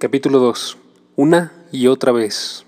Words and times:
Capítulo 0.00 0.38
2. 0.38 0.78
Una 1.16 1.52
y 1.72 1.88
otra 1.88 2.10
vez. 2.10 2.64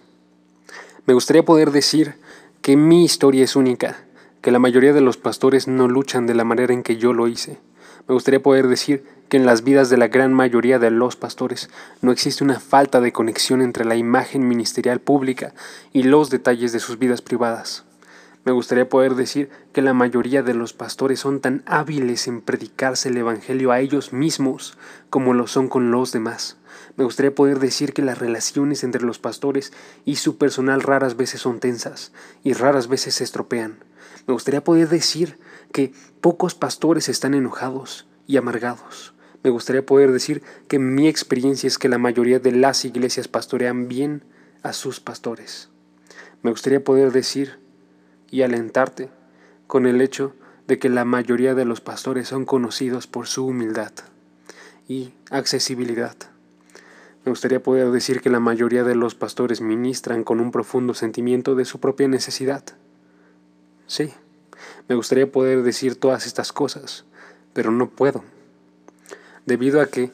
Me 1.06 1.14
gustaría 1.14 1.42
poder 1.42 1.70
decir 1.70 2.16
que 2.60 2.76
mi 2.76 3.06
historia 3.06 3.42
es 3.42 3.56
única, 3.56 4.04
que 4.42 4.50
la 4.50 4.58
mayoría 4.58 4.92
de 4.92 5.00
los 5.00 5.16
pastores 5.16 5.66
no 5.66 5.88
luchan 5.88 6.26
de 6.26 6.34
la 6.34 6.44
manera 6.44 6.74
en 6.74 6.82
que 6.82 6.98
yo 6.98 7.14
lo 7.14 7.28
hice. 7.28 7.58
Me 8.06 8.12
gustaría 8.12 8.42
poder 8.42 8.68
decir 8.68 9.06
que 9.30 9.38
en 9.38 9.46
las 9.46 9.64
vidas 9.64 9.88
de 9.88 9.96
la 9.96 10.08
gran 10.08 10.34
mayoría 10.34 10.78
de 10.78 10.90
los 10.90 11.16
pastores 11.16 11.70
no 12.02 12.12
existe 12.12 12.44
una 12.44 12.60
falta 12.60 13.00
de 13.00 13.12
conexión 13.12 13.62
entre 13.62 13.86
la 13.86 13.96
imagen 13.96 14.46
ministerial 14.46 15.00
pública 15.00 15.54
y 15.94 16.02
los 16.02 16.28
detalles 16.28 16.72
de 16.72 16.80
sus 16.80 16.98
vidas 16.98 17.22
privadas. 17.22 17.84
Me 18.44 18.52
gustaría 18.52 18.90
poder 18.90 19.14
decir 19.14 19.48
que 19.72 19.80
la 19.80 19.94
mayoría 19.94 20.42
de 20.42 20.52
los 20.52 20.74
pastores 20.74 21.20
son 21.20 21.40
tan 21.40 21.62
hábiles 21.64 22.28
en 22.28 22.42
predicarse 22.42 23.08
el 23.08 23.16
Evangelio 23.16 23.72
a 23.72 23.80
ellos 23.80 24.12
mismos 24.12 24.76
como 25.08 25.32
lo 25.32 25.46
son 25.46 25.68
con 25.68 25.90
los 25.90 26.12
demás. 26.12 26.58
Me 26.96 27.04
gustaría 27.04 27.34
poder 27.34 27.58
decir 27.58 27.94
que 27.94 28.02
las 28.02 28.18
relaciones 28.18 28.84
entre 28.84 29.02
los 29.02 29.18
pastores 29.18 29.72
y 30.04 30.16
su 30.16 30.36
personal 30.36 30.82
raras 30.82 31.16
veces 31.16 31.40
son 31.40 31.58
tensas 31.58 32.12
y 32.44 32.52
raras 32.52 32.88
veces 32.88 33.14
se 33.14 33.24
estropean. 33.24 33.78
Me 34.26 34.34
gustaría 34.34 34.62
poder 34.62 34.88
decir 34.88 35.38
que 35.72 35.92
pocos 36.20 36.54
pastores 36.54 37.08
están 37.08 37.34
enojados 37.34 38.06
y 38.26 38.36
amargados. 38.36 39.14
Me 39.42 39.50
gustaría 39.50 39.84
poder 39.84 40.12
decir 40.12 40.42
que 40.68 40.78
mi 40.78 41.08
experiencia 41.08 41.66
es 41.66 41.78
que 41.78 41.88
la 41.88 41.98
mayoría 41.98 42.38
de 42.38 42.52
las 42.52 42.84
iglesias 42.84 43.26
pastorean 43.26 43.88
bien 43.88 44.22
a 44.62 44.72
sus 44.72 45.00
pastores. 45.00 45.70
Me 46.42 46.50
gustaría 46.50 46.84
poder 46.84 47.10
decir 47.10 47.58
y 48.30 48.42
alentarte 48.42 49.10
con 49.66 49.86
el 49.86 50.00
hecho 50.00 50.34
de 50.68 50.78
que 50.78 50.88
la 50.88 51.04
mayoría 51.04 51.54
de 51.54 51.64
los 51.64 51.80
pastores 51.80 52.28
son 52.28 52.44
conocidos 52.44 53.06
por 53.06 53.26
su 53.26 53.46
humildad 53.46 53.92
y 54.86 55.14
accesibilidad. 55.30 56.31
Me 57.24 57.30
gustaría 57.30 57.62
poder 57.62 57.92
decir 57.92 58.20
que 58.20 58.30
la 58.30 58.40
mayoría 58.40 58.82
de 58.82 58.96
los 58.96 59.14
pastores 59.14 59.60
ministran 59.60 60.24
con 60.24 60.40
un 60.40 60.50
profundo 60.50 60.92
sentimiento 60.92 61.54
de 61.54 61.64
su 61.64 61.78
propia 61.78 62.08
necesidad. 62.08 62.64
Sí, 63.86 64.12
me 64.88 64.96
gustaría 64.96 65.30
poder 65.30 65.62
decir 65.62 65.94
todas 65.96 66.26
estas 66.26 66.52
cosas, 66.52 67.04
pero 67.52 67.70
no 67.70 67.90
puedo, 67.90 68.24
debido 69.46 69.80
a 69.80 69.86
que 69.86 70.10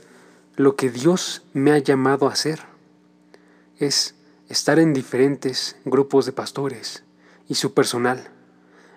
lo 0.56 0.77
que 0.77 0.91
Dios 0.91 1.45
me 1.55 1.73
ha 1.73 1.78
llamado 1.78 2.28
a 2.28 2.33
hacer 2.33 2.61
es 3.78 4.15
estar 4.48 4.78
en 4.78 4.93
diferentes 4.93 5.77
grupos 5.84 6.27
de 6.27 6.33
pastores 6.33 7.05
y 7.48 7.55
su 7.55 7.72
personal, 7.72 8.28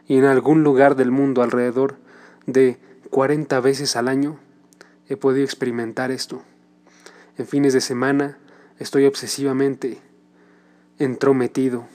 y 0.07 0.17
en 0.17 0.25
algún 0.25 0.63
lugar 0.63 0.95
del 0.95 1.11
mundo 1.11 1.43
alrededor 1.43 1.97
de 2.45 2.77
40 3.09 3.59
veces 3.61 3.95
al 3.95 4.07
año 4.07 4.39
he 5.07 5.15
podido 5.15 5.45
experimentar 5.45 6.11
esto. 6.11 6.43
En 7.37 7.47
fines 7.47 7.71
de 7.73 7.81
semana 7.81 8.37
estoy 8.77 9.05
obsesivamente 9.05 10.01
entrometido, 10.99 11.87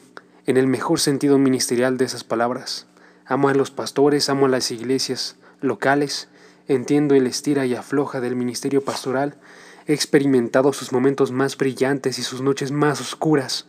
en 0.47 0.57
el 0.57 0.67
mejor 0.67 0.99
sentido 0.99 1.39
ministerial 1.39 1.99
de 1.99 2.07
esas 2.07 2.25
palabras. 2.25 2.87
Amo 3.27 3.49
a 3.49 3.55
los 3.55 3.71
pastores, 3.71 4.31
amo 4.31 4.47
a 4.47 4.49
las 4.49 4.71
iglesias 4.71 5.37
locales, 5.61 6.29
entiendo 6.69 7.15
el 7.15 7.27
estira 7.27 7.67
y 7.67 7.75
afloja 7.75 8.21
del 8.21 8.35
ministerio 8.35 8.83
pastoral, 8.83 9.37
he 9.87 9.93
experimentado 9.93 10.73
sus 10.73 10.93
momentos 10.93 11.33
más 11.33 11.57
brillantes 11.57 12.19
y 12.19 12.23
sus 12.23 12.41
noches 12.41 12.73
más 12.73 13.01
oscuras. 13.01 13.67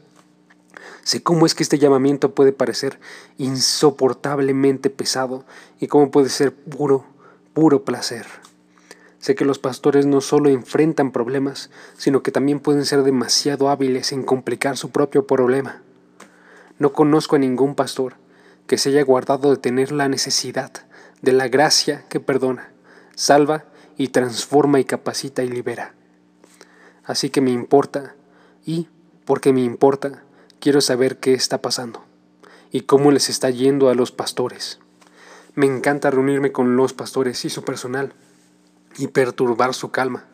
Sé 1.03 1.21
cómo 1.21 1.45
es 1.45 1.53
que 1.53 1.63
este 1.63 1.79
llamamiento 1.79 2.33
puede 2.33 2.53
parecer 2.53 2.99
insoportablemente 3.37 4.89
pesado 4.89 5.45
y 5.79 5.87
cómo 5.87 6.11
puede 6.11 6.29
ser 6.29 6.53
puro, 6.53 7.05
puro 7.53 7.83
placer. 7.83 8.25
Sé 9.27 9.35
que 9.35 9.43
los 9.43 9.59
pastores 9.59 10.05
no 10.05 10.21
solo 10.21 10.47
enfrentan 10.47 11.11
problemas, 11.11 11.69
sino 11.97 12.23
que 12.23 12.31
también 12.31 12.61
pueden 12.61 12.85
ser 12.85 13.03
demasiado 13.03 13.67
hábiles 13.67 14.13
en 14.13 14.23
complicar 14.23 14.77
su 14.77 14.89
propio 14.91 15.27
problema. 15.27 15.81
No 16.79 16.93
conozco 16.93 17.35
a 17.35 17.39
ningún 17.39 17.75
pastor 17.75 18.13
que 18.67 18.77
se 18.77 18.87
haya 18.87 19.03
guardado 19.03 19.49
de 19.49 19.57
tener 19.57 19.91
la 19.91 20.07
necesidad 20.07 20.71
de 21.21 21.33
la 21.33 21.49
gracia 21.49 22.05
que 22.07 22.21
perdona, 22.21 22.71
salva 23.15 23.65
y 23.97 24.07
transforma 24.07 24.79
y 24.79 24.85
capacita 24.85 25.43
y 25.43 25.49
libera. 25.49 25.93
Así 27.03 27.29
que 27.29 27.41
me 27.41 27.51
importa 27.51 28.15
y, 28.65 28.87
porque 29.25 29.51
me 29.51 29.59
importa, 29.59 30.23
quiero 30.61 30.79
saber 30.79 31.17
qué 31.17 31.33
está 31.33 31.61
pasando 31.61 32.01
y 32.71 32.83
cómo 32.83 33.11
les 33.11 33.27
está 33.27 33.49
yendo 33.49 33.89
a 33.89 33.93
los 33.93 34.13
pastores. 34.13 34.79
Me 35.53 35.65
encanta 35.65 36.11
reunirme 36.11 36.53
con 36.53 36.77
los 36.77 36.93
pastores 36.93 37.43
y 37.43 37.49
su 37.49 37.65
personal 37.65 38.13
y 38.97 39.07
perturbar 39.07 39.73
su 39.73 39.91
calma. 39.91 40.25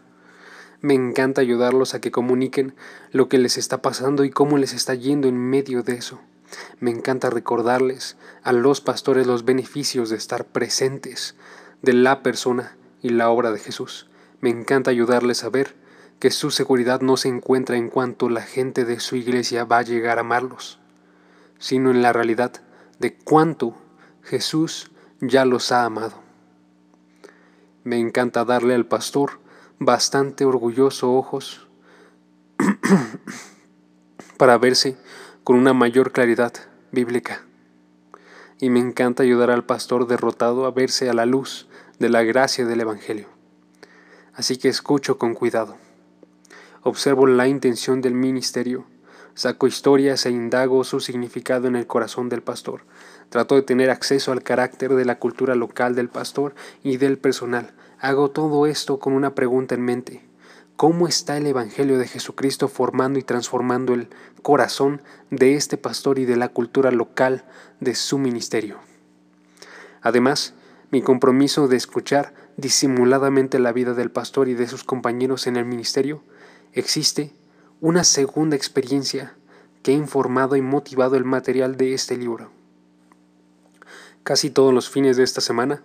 Me 0.82 0.94
encanta 0.94 1.42
ayudarlos 1.42 1.94
a 1.94 2.02
que 2.02 2.12
comuniquen 2.12 2.76
lo 3.12 3.30
que 3.30 3.38
les 3.38 3.58
está 3.58 3.82
pasando 3.82 4.24
y 4.24 4.30
cómo 4.30 4.58
les 4.58 4.74
está 4.74 4.94
yendo 4.96 5.28
en 5.28 5.38
medio 5.38 5.84
de 5.84 5.94
eso. 5.94 6.20
Me 6.80 6.92
encanta 6.92 7.30
recordarles 7.30 8.18
a 8.44 8.52
los 8.52 8.82
pastores 8.82 9.26
los 9.26 9.46
beneficios 9.46 10.10
de 10.10 10.18
estar 10.18 10.46
presentes 10.46 11.36
de 11.82 11.94
la 11.94 12.22
persona 12.22 12.76
y 13.02 13.10
la 13.10 13.30
obra 13.30 13.52
de 13.52 13.60
Jesús. 13.60 14.08
Me 14.42 14.50
encanta 14.50 14.92
ayudarles 14.92 15.44
a 15.44 15.50
ver 15.50 15.76
que 16.20 16.32
su 16.32 16.52
seguridad 16.52 17.02
no 17.02 17.18
se 17.18 17.30
encuentra 17.30 17.78
en 17.78 17.90
cuanto 17.90 18.30
la 18.30 18.42
gente 18.42 18.86
de 18.86 19.00
su 19.00 19.16
iglesia 19.16 19.66
va 19.66 19.80
a 19.80 19.84
llegar 19.84 20.18
a 20.18 20.22
amarlos, 20.22 20.80
sino 21.60 21.92
en 21.92 22.02
la 22.02 22.14
realidad 22.14 22.54
de 23.00 23.16
cuánto 23.16 23.76
Jesús 24.22 24.92
ya 25.20 25.46
los 25.46 25.72
ha 25.72 25.86
amado. 25.86 26.23
Me 27.84 28.00
encanta 28.00 28.46
darle 28.46 28.76
al 28.76 28.86
pastor 28.86 29.40
bastante 29.78 30.46
orgulloso 30.46 31.14
ojos 31.14 31.68
para 34.38 34.58
verse 34.58 34.96
con 35.44 35.58
una 35.58 35.74
mayor 35.74 36.14
claridad 36.14 36.54
bíblica. 36.94 37.44
Y 38.60 38.70
me 38.70 38.80
encanta 38.80 39.24
ayudar 39.24 39.52
al 39.52 39.66
pastor 39.66 40.08
derrotado 40.08 40.66
a 40.66 40.72
verse 40.72 41.10
a 41.10 41.14
la 41.14 41.26
luz 41.26 41.68
de 42.00 42.08
la 42.08 42.24
gracia 42.24 42.66
del 42.66 42.80
Evangelio. 42.80 43.28
Así 44.34 44.58
que 44.58 44.70
escucho 44.70 45.18
con 45.18 45.34
cuidado. 45.34 45.76
Observo 46.84 47.28
la 47.28 47.50
intención 47.50 48.02
del 48.02 48.14
ministerio. 48.14 48.86
Saco 49.34 49.68
historias 49.68 50.26
e 50.26 50.32
indago 50.32 50.86
su 50.86 51.02
significado 51.02 51.68
en 51.68 51.76
el 51.76 51.88
corazón 51.88 52.30
del 52.30 52.44
pastor. 52.44 52.86
Trato 53.30 53.56
de 53.56 53.62
tener 53.62 53.90
acceso 53.90 54.32
al 54.32 54.44
carácter 54.44 54.94
de 54.94 55.06
la 55.06 55.20
cultura 55.20 55.56
local 55.56 55.96
del 55.96 56.10
pastor 56.10 56.56
y 56.84 56.98
del 56.98 57.18
personal. 57.18 57.74
Hago 58.00 58.32
todo 58.32 58.68
esto 58.68 59.00
con 59.00 59.14
una 59.14 59.34
pregunta 59.36 59.76
en 59.76 59.82
mente. 59.82 60.24
¿Cómo 60.76 61.08
está 61.08 61.38
el 61.38 61.48
Evangelio 61.48 61.98
de 61.98 62.08
Jesucristo 62.08 62.68
formando 62.68 63.20
y 63.20 63.24
transformando 63.24 63.94
el 63.94 64.10
corazón 64.42 65.02
de 65.30 65.56
este 65.56 65.78
pastor 65.78 66.20
y 66.20 66.26
de 66.26 66.36
la 66.36 66.50
cultura 66.50 66.92
local 66.92 67.46
de 67.80 67.96
su 67.96 68.18
ministerio? 68.18 68.80
Además, 70.02 70.54
mi 70.92 71.02
compromiso 71.02 71.68
de 71.68 71.78
escuchar 71.78 72.34
disimuladamente 72.58 73.58
la 73.60 73.72
vida 73.72 73.94
del 73.94 74.12
pastor 74.12 74.48
y 74.48 74.54
de 74.54 74.68
sus 74.68 74.84
compañeros 74.84 75.48
en 75.48 75.56
el 75.56 75.66
ministerio, 75.66 76.24
existe 76.74 77.34
una 77.80 78.04
segunda 78.04 78.56
experiencia 78.56 79.36
que 79.82 79.92
ha 79.92 79.96
informado 79.96 80.56
y 80.56 80.62
motivado 80.62 81.16
el 81.16 81.26
material 81.26 81.78
de 81.78 81.94
este 81.94 82.18
libro. 82.18 82.52
Casi 84.24 84.50
todos 84.50 84.74
los 84.74 84.90
fines 84.90 85.18
de 85.18 85.24
esta 85.24 85.42
semana 85.42 85.84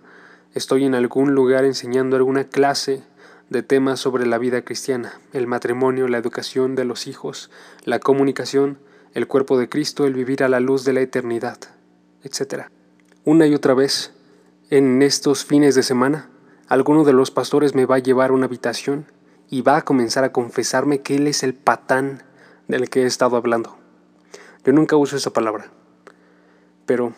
estoy 0.53 0.85
en 0.85 0.95
algún 0.95 1.35
lugar 1.35 1.65
enseñando 1.65 2.15
alguna 2.15 2.45
clase 2.45 3.03
de 3.49 3.63
temas 3.63 3.99
sobre 3.99 4.25
la 4.25 4.37
vida 4.37 4.61
cristiana, 4.61 5.19
el 5.33 5.45
matrimonio, 5.45 6.07
la 6.07 6.19
educación 6.19 6.73
de 6.75 6.85
los 6.85 7.05
hijos, 7.05 7.51
la 7.83 7.99
comunicación, 7.99 8.79
el 9.13 9.27
cuerpo 9.27 9.57
de 9.57 9.67
Cristo, 9.67 10.05
el 10.05 10.13
vivir 10.13 10.41
a 10.41 10.47
la 10.47 10.61
luz 10.61 10.85
de 10.85 10.93
la 10.93 11.01
eternidad, 11.01 11.57
etc. 12.23 12.67
Una 13.25 13.45
y 13.45 13.53
otra 13.53 13.73
vez, 13.73 14.13
en 14.69 15.01
estos 15.01 15.43
fines 15.43 15.75
de 15.75 15.83
semana, 15.83 16.29
alguno 16.69 17.03
de 17.03 17.11
los 17.11 17.31
pastores 17.31 17.75
me 17.75 17.85
va 17.85 17.95
a 17.95 17.99
llevar 17.99 18.29
a 18.29 18.33
una 18.33 18.45
habitación 18.45 19.05
y 19.49 19.63
va 19.63 19.75
a 19.75 19.81
comenzar 19.81 20.23
a 20.23 20.31
confesarme 20.31 21.01
que 21.01 21.17
él 21.17 21.27
es 21.27 21.43
el 21.43 21.55
patán 21.55 22.23
del 22.69 22.89
que 22.89 23.03
he 23.03 23.05
estado 23.05 23.35
hablando. 23.35 23.77
Yo 24.63 24.71
nunca 24.71 24.95
uso 24.95 25.17
esa 25.17 25.33
palabra, 25.33 25.71
pero 26.85 27.13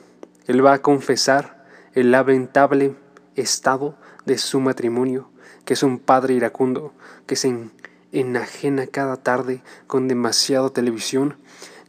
él 0.48 0.66
va 0.66 0.74
a 0.74 0.82
confesar 0.82 1.66
el 1.94 2.12
lamentable 2.12 2.96
estado 3.36 3.98
de 4.26 4.38
su 4.38 4.60
matrimonio, 4.60 5.30
que 5.66 5.74
es 5.74 5.84
un 5.84 6.00
padre 6.00 6.34
iracundo, 6.34 6.94
que 7.26 7.36
se 7.36 7.70
enajena 8.12 8.88
cada 8.88 9.18
tarde 9.18 9.64
con 9.88 10.08
demasiada 10.08 10.70
televisión, 10.70 11.38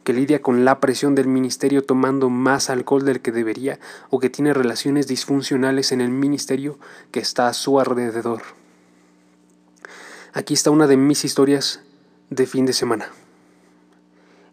que 0.03 0.13
lidia 0.13 0.41
con 0.41 0.65
la 0.65 0.79
presión 0.79 1.15
del 1.15 1.27
ministerio 1.27 1.83
tomando 1.83 2.29
más 2.29 2.69
alcohol 2.69 3.05
del 3.05 3.21
que 3.21 3.31
debería, 3.31 3.79
o 4.09 4.19
que 4.19 4.29
tiene 4.29 4.53
relaciones 4.53 5.07
disfuncionales 5.07 5.91
en 5.91 6.01
el 6.01 6.09
ministerio 6.09 6.77
que 7.11 7.19
está 7.19 7.47
a 7.47 7.53
su 7.53 7.79
alrededor. 7.79 8.41
Aquí 10.33 10.53
está 10.53 10.71
una 10.71 10.87
de 10.87 10.97
mis 10.97 11.23
historias 11.25 11.81
de 12.29 12.45
fin 12.47 12.65
de 12.65 12.73
semana. 12.73 13.09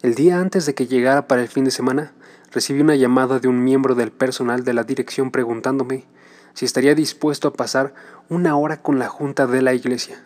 El 0.02 0.14
día 0.14 0.38
antes 0.38 0.66
de 0.66 0.74
que 0.74 0.86
llegara 0.86 1.26
para 1.26 1.42
el 1.42 1.48
fin 1.48 1.64
de 1.64 1.70
semana, 1.70 2.12
recibí 2.52 2.80
una 2.80 2.96
llamada 2.96 3.38
de 3.38 3.48
un 3.48 3.62
miembro 3.62 3.94
del 3.94 4.10
personal 4.10 4.64
de 4.64 4.74
la 4.74 4.84
dirección 4.84 5.30
preguntándome 5.30 6.04
si 6.54 6.64
estaría 6.64 6.94
dispuesto 6.94 7.48
a 7.48 7.52
pasar 7.52 7.94
una 8.28 8.56
hora 8.56 8.82
con 8.82 8.98
la 8.98 9.08
junta 9.08 9.46
de 9.46 9.62
la 9.62 9.74
iglesia. 9.74 10.22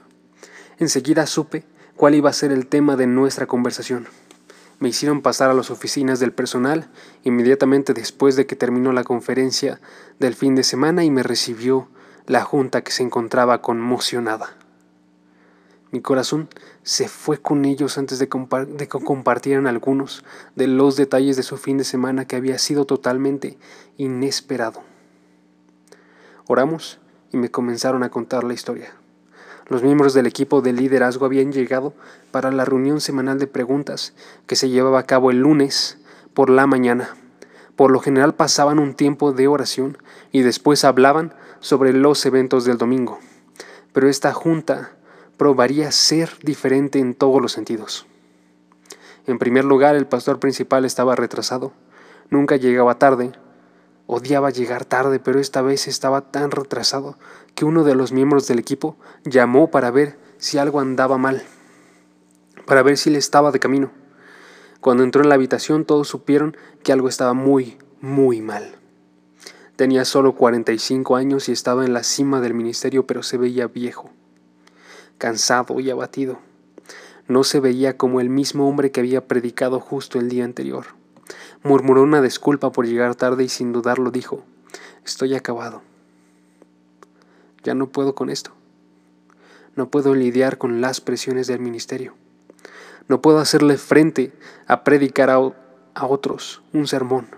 Enseguida 0.78 1.26
supe 1.26 1.64
cuál 1.96 2.14
iba 2.14 2.30
a 2.30 2.34
ser 2.34 2.50
el 2.52 2.66
tema 2.66 2.96
de 2.96 3.06
nuestra 3.06 3.46
conversación. 3.46 4.08
Me 4.80 4.88
hicieron 4.88 5.22
pasar 5.22 5.50
a 5.50 5.54
las 5.54 5.70
oficinas 5.70 6.18
del 6.18 6.32
personal 6.32 6.88
inmediatamente 7.22 7.94
después 7.94 8.36
de 8.36 8.46
que 8.46 8.56
terminó 8.56 8.92
la 8.92 9.04
conferencia 9.04 9.80
del 10.18 10.34
fin 10.34 10.54
de 10.54 10.64
semana 10.64 11.04
y 11.04 11.10
me 11.10 11.22
recibió 11.22 11.88
la 12.26 12.42
junta 12.42 12.82
que 12.82 12.90
se 12.90 13.02
encontraba 13.02 13.62
conmocionada. 13.62 14.56
Mi 15.94 16.00
corazón 16.00 16.48
se 16.82 17.06
fue 17.06 17.38
con 17.38 17.64
ellos 17.64 17.98
antes 17.98 18.18
de, 18.18 18.26
que 18.26 18.88
compartieran 18.88 19.68
algunos 19.68 20.24
de 20.56 20.66
los 20.66 20.96
detalles 20.96 21.36
de 21.36 21.44
su 21.44 21.56
fin 21.56 21.78
de 21.78 21.84
semana 21.84 22.24
que 22.24 22.34
había 22.34 22.58
sido 22.58 22.84
totalmente 22.84 23.58
inesperado. 23.96 24.82
Oramos 26.48 26.98
y 27.30 27.36
me 27.36 27.48
comenzaron 27.48 28.02
a 28.02 28.10
contar 28.10 28.42
la 28.42 28.54
historia. 28.54 28.92
Los 29.68 29.84
miembros 29.84 30.14
del 30.14 30.26
equipo 30.26 30.62
de 30.62 30.72
liderazgo 30.72 31.26
habían 31.26 31.52
llegado 31.52 31.94
para 32.32 32.50
la 32.50 32.64
reunión 32.64 33.00
semanal 33.00 33.38
de 33.38 33.46
preguntas 33.46 34.14
que 34.48 34.56
se 34.56 34.70
llevaba 34.70 34.98
a 34.98 35.06
cabo 35.06 35.30
el 35.30 35.38
lunes 35.38 35.98
por 36.34 36.50
la 36.50 36.66
mañana. 36.66 37.14
Por 37.76 37.92
lo 37.92 38.00
general 38.00 38.34
pasaban 38.34 38.80
un 38.80 38.94
tiempo 38.94 39.32
de 39.32 39.46
oración 39.46 39.96
y 40.32 40.42
después 40.42 40.82
hablaban 40.84 41.34
sobre 41.60 41.92
los 41.92 42.26
eventos 42.26 42.64
del 42.64 42.78
domingo. 42.78 43.20
Pero 43.92 44.08
esta 44.08 44.32
junta 44.32 44.96
probaría 45.36 45.90
ser 45.92 46.30
diferente 46.42 46.98
en 46.98 47.14
todos 47.14 47.40
los 47.40 47.52
sentidos. 47.52 48.06
En 49.26 49.38
primer 49.38 49.64
lugar, 49.64 49.96
el 49.96 50.06
pastor 50.06 50.38
principal 50.38 50.84
estaba 50.84 51.16
retrasado. 51.16 51.72
Nunca 52.30 52.56
llegaba 52.56 52.98
tarde. 52.98 53.32
Odiaba 54.06 54.50
llegar 54.50 54.84
tarde, 54.84 55.18
pero 55.18 55.40
esta 55.40 55.62
vez 55.62 55.88
estaba 55.88 56.30
tan 56.30 56.50
retrasado 56.50 57.18
que 57.54 57.64
uno 57.64 57.84
de 57.84 57.94
los 57.94 58.12
miembros 58.12 58.46
del 58.46 58.58
equipo 58.58 58.96
llamó 59.24 59.70
para 59.70 59.90
ver 59.90 60.18
si 60.36 60.58
algo 60.58 60.80
andaba 60.80 61.16
mal, 61.16 61.42
para 62.66 62.82
ver 62.82 62.98
si 62.98 63.08
le 63.08 63.18
estaba 63.18 63.50
de 63.50 63.60
camino. 63.60 63.92
Cuando 64.80 65.04
entró 65.04 65.22
en 65.22 65.30
la 65.30 65.36
habitación 65.36 65.86
todos 65.86 66.08
supieron 66.08 66.54
que 66.82 66.92
algo 66.92 67.08
estaba 67.08 67.32
muy, 67.32 67.78
muy 68.02 68.42
mal. 68.42 68.76
Tenía 69.76 70.04
solo 70.04 70.34
45 70.34 71.16
años 71.16 71.48
y 71.48 71.52
estaba 71.52 71.86
en 71.86 71.94
la 71.94 72.02
cima 72.02 72.42
del 72.42 72.52
ministerio, 72.52 73.06
pero 73.06 73.22
se 73.22 73.38
veía 73.38 73.66
viejo, 73.66 74.10
cansado 75.24 75.80
y 75.80 75.88
abatido. 75.88 76.38
No 77.28 77.44
se 77.44 77.58
veía 77.58 77.96
como 77.96 78.20
el 78.20 78.28
mismo 78.28 78.68
hombre 78.68 78.90
que 78.90 79.00
había 79.00 79.26
predicado 79.26 79.80
justo 79.80 80.18
el 80.18 80.28
día 80.28 80.44
anterior. 80.44 80.84
Murmuró 81.62 82.02
una 82.02 82.20
disculpa 82.20 82.72
por 82.72 82.86
llegar 82.86 83.14
tarde 83.14 83.44
y 83.44 83.48
sin 83.48 83.72
dudarlo 83.72 84.10
dijo, 84.10 84.44
Estoy 85.02 85.34
acabado. 85.34 85.80
Ya 87.62 87.74
no 87.74 87.88
puedo 87.88 88.14
con 88.14 88.28
esto. 88.28 88.50
No 89.76 89.88
puedo 89.88 90.14
lidiar 90.14 90.58
con 90.58 90.82
las 90.82 91.00
presiones 91.00 91.46
del 91.46 91.60
ministerio. 91.60 92.12
No 93.08 93.22
puedo 93.22 93.38
hacerle 93.38 93.78
frente 93.78 94.30
a 94.66 94.84
predicar 94.84 95.30
a, 95.30 95.38
otros 96.04 96.60
un 96.74 96.86
sermón. 96.86 97.28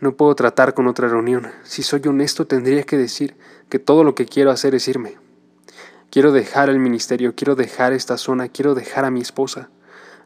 No 0.00 0.16
puedo 0.16 0.34
tratar 0.34 0.72
con 0.72 0.86
otra 0.86 1.08
reunión. 1.08 1.50
Si 1.62 1.82
soy 1.82 2.00
honesto, 2.06 2.46
tendría 2.46 2.84
que 2.84 2.96
decir 2.96 3.36
que 3.68 3.78
todo 3.78 4.02
lo 4.02 4.14
que 4.14 4.24
quiero 4.24 4.50
hacer 4.50 4.74
es 4.74 4.88
irme. 4.88 5.18
Quiero 6.10 6.32
dejar 6.32 6.68
el 6.68 6.80
ministerio, 6.80 7.36
quiero 7.36 7.54
dejar 7.54 7.92
esta 7.92 8.18
zona, 8.18 8.48
quiero 8.48 8.74
dejar 8.74 9.04
a 9.04 9.12
mi 9.12 9.20
esposa. 9.20 9.70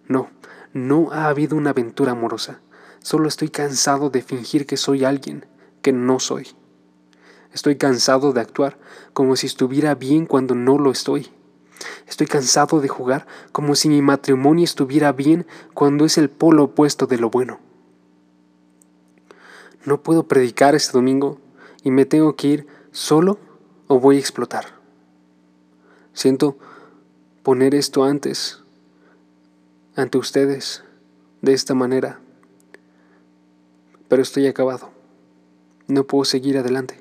No, 0.09 0.31
no 0.73 1.13
ha 1.13 1.29
habido 1.29 1.57
una 1.57 1.71
aventura 1.71 2.13
amorosa. 2.13 2.61
Solo 3.01 3.29
estoy 3.29 3.51
cansado 3.51 4.09
de 4.09 4.23
fingir 4.23 4.67
que 4.67 4.79
soy 4.79 5.05
alguien 5.05 5.45
que 5.83 5.93
no 5.93 6.21
soy. 6.21 6.49
Estoy 7.53 7.77
cansado 7.77 8.33
de 8.33 8.41
actuar 8.41 8.79
como 9.13 9.37
si 9.37 9.47
estuviera 9.47 9.95
bien 9.95 10.25
cuando 10.25 10.55
no 10.55 10.79
lo 10.79 10.91
estoy. 10.91 11.31
Estoy 12.09 12.27
cansado 12.27 12.81
de 12.81 12.89
jugar 12.89 13.27
como 13.53 13.75
si 13.75 13.91
mi 13.91 14.01
matrimonio 14.01 14.65
estuviera 14.65 15.13
bien 15.13 15.47
cuando 15.75 16.07
es 16.07 16.17
el 16.17 16.31
polo 16.31 16.65
opuesto 16.65 17.07
de 17.07 17.19
lo 17.19 17.29
bueno. 17.29 17.61
No 19.85 20.03
puedo 20.03 20.27
predicar 20.27 20.75
este 20.75 20.93
domingo 20.93 21.39
y 21.83 21.91
me 21.91 22.07
tengo 22.07 22.37
que 22.37 22.49
ir 22.49 22.67
solo 22.91 23.39
o 23.87 24.01
voy 24.01 24.17
a 24.17 24.21
explotar. 24.21 24.74
Siento 26.14 26.56
poner 27.43 27.75
esto 27.75 28.05
antes, 28.05 28.61
ante 29.96 30.16
ustedes, 30.16 30.82
de 31.43 31.52
esta 31.52 31.75
manera, 31.75 32.20
pero 34.08 34.22
estoy 34.22 34.46
acabado. 34.46 34.90
No 35.88 36.05
puedo 36.05 36.25
seguir 36.25 36.56
adelante. 36.56 37.00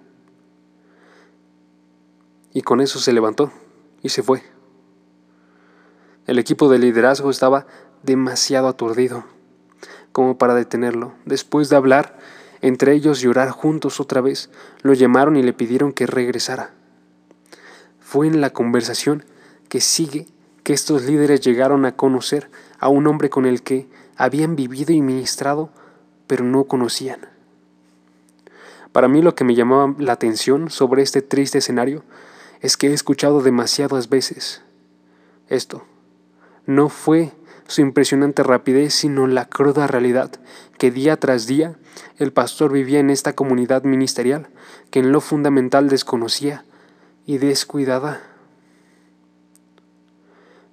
Y 2.54 2.62
con 2.62 2.81
eso 2.81 3.00
se 3.00 3.13
levantó 3.13 3.51
y 4.01 4.10
se 4.10 4.24
fue. 4.24 4.44
El 6.25 6.39
equipo 6.39 6.69
de 6.69 6.80
liderazgo 6.80 7.30
estaba 7.30 7.68
demasiado 8.01 8.68
aturdido 8.68 9.25
como 10.12 10.38
para 10.38 10.56
detenerlo. 10.56 11.13
Después 11.25 11.69
de 11.69 11.75
hablar 11.75 12.18
entre 12.62 12.94
ellos 12.94 13.24
y 13.24 13.27
orar 13.27 13.50
juntos 13.50 14.00
otra 14.00 14.21
vez, 14.21 14.50
lo 14.81 14.94
llamaron 14.94 15.36
y 15.36 15.44
le 15.44 15.54
pidieron 15.54 15.92
que 15.92 16.07
regresara. 16.07 16.74
Fue 18.13 18.27
en 18.27 18.42
la 18.42 18.51
conversación 18.51 19.25
que 19.69 19.81
sigue 19.81 20.27
que 20.62 20.74
estos 20.74 21.01
líderes 21.01 21.42
llegaron 21.42 21.83
a 21.83 21.95
conocer 21.95 22.48
a 22.77 22.88
un 22.88 23.07
hombre 23.07 23.31
con 23.31 23.48
el 23.48 23.63
que 23.63 23.88
habían 24.15 24.56
vivido 24.56 24.94
y 24.94 25.01
ministrado, 25.01 25.71
pero 26.27 26.44
no 26.44 26.65
conocían. 26.65 27.21
Para 28.92 29.07
mí 29.07 29.24
lo 29.24 29.33
que 29.33 29.44
me 29.44 29.56
llamaba 29.56 29.95
la 29.98 30.13
atención 30.13 30.69
sobre 30.69 31.01
este 31.01 31.24
triste 31.24 31.57
escenario 31.57 32.04
es 32.62 32.77
que 32.77 32.89
he 32.89 32.94
escuchado 32.94 33.42
demasiadas 33.42 34.10
veces 34.10 34.62
esto. 35.50 35.83
No 36.68 36.89
fue 36.89 37.31
su 37.65 37.81
impresionante 37.81 38.44
rapidez, 38.44 38.94
sino 38.94 39.25
la 39.25 39.45
cruda 39.45 39.88
realidad 39.88 40.30
que 40.77 40.92
día 40.92 41.18
tras 41.18 41.48
día 41.48 41.80
el 42.19 42.31
pastor 42.31 42.71
vivía 42.71 43.00
en 43.00 43.10
esta 43.10 43.33
comunidad 43.33 43.86
ministerial 43.86 44.50
que 44.92 45.00
en 45.00 45.12
lo 45.12 45.19
fundamental 45.19 45.89
desconocía 45.89 46.63
y 47.25 47.38
descuidada. 47.38 48.22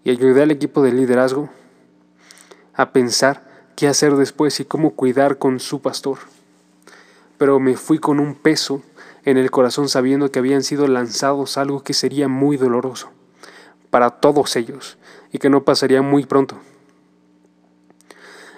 Y 0.05 0.11
ayudé 0.11 0.43
al 0.43 0.51
equipo 0.51 0.83
de 0.83 0.93
liderazgo 0.93 1.51
a 2.75 2.93
pensar 2.93 3.49
qué 3.77 3.89
hacer 3.89 4.17
después 4.17 4.61
y 4.61 4.65
cómo 4.65 4.93
cuidar 4.93 5.39
con 5.39 5.61
su 5.61 5.81
pastor. 5.81 6.19
Pero 7.39 7.61
me 7.61 7.77
fui 7.77 7.99
con 7.99 8.21
un 8.21 8.35
peso 8.35 8.83
en 9.25 9.37
el 9.37 9.51
corazón 9.51 9.89
sabiendo 9.89 10.31
que 10.31 10.39
habían 10.39 10.63
sido 10.63 10.87
lanzados 10.87 11.59
algo 11.59 11.83
que 11.83 11.95
sería 11.95 12.29
muy 12.29 12.57
doloroso 12.57 13.11
para 13.91 14.11
todos 14.11 14.57
ellos 14.57 14.99
y 15.33 15.39
que 15.39 15.51
no 15.51 15.65
pasaría 15.65 16.03
muy 16.03 16.25
pronto. 16.25 16.59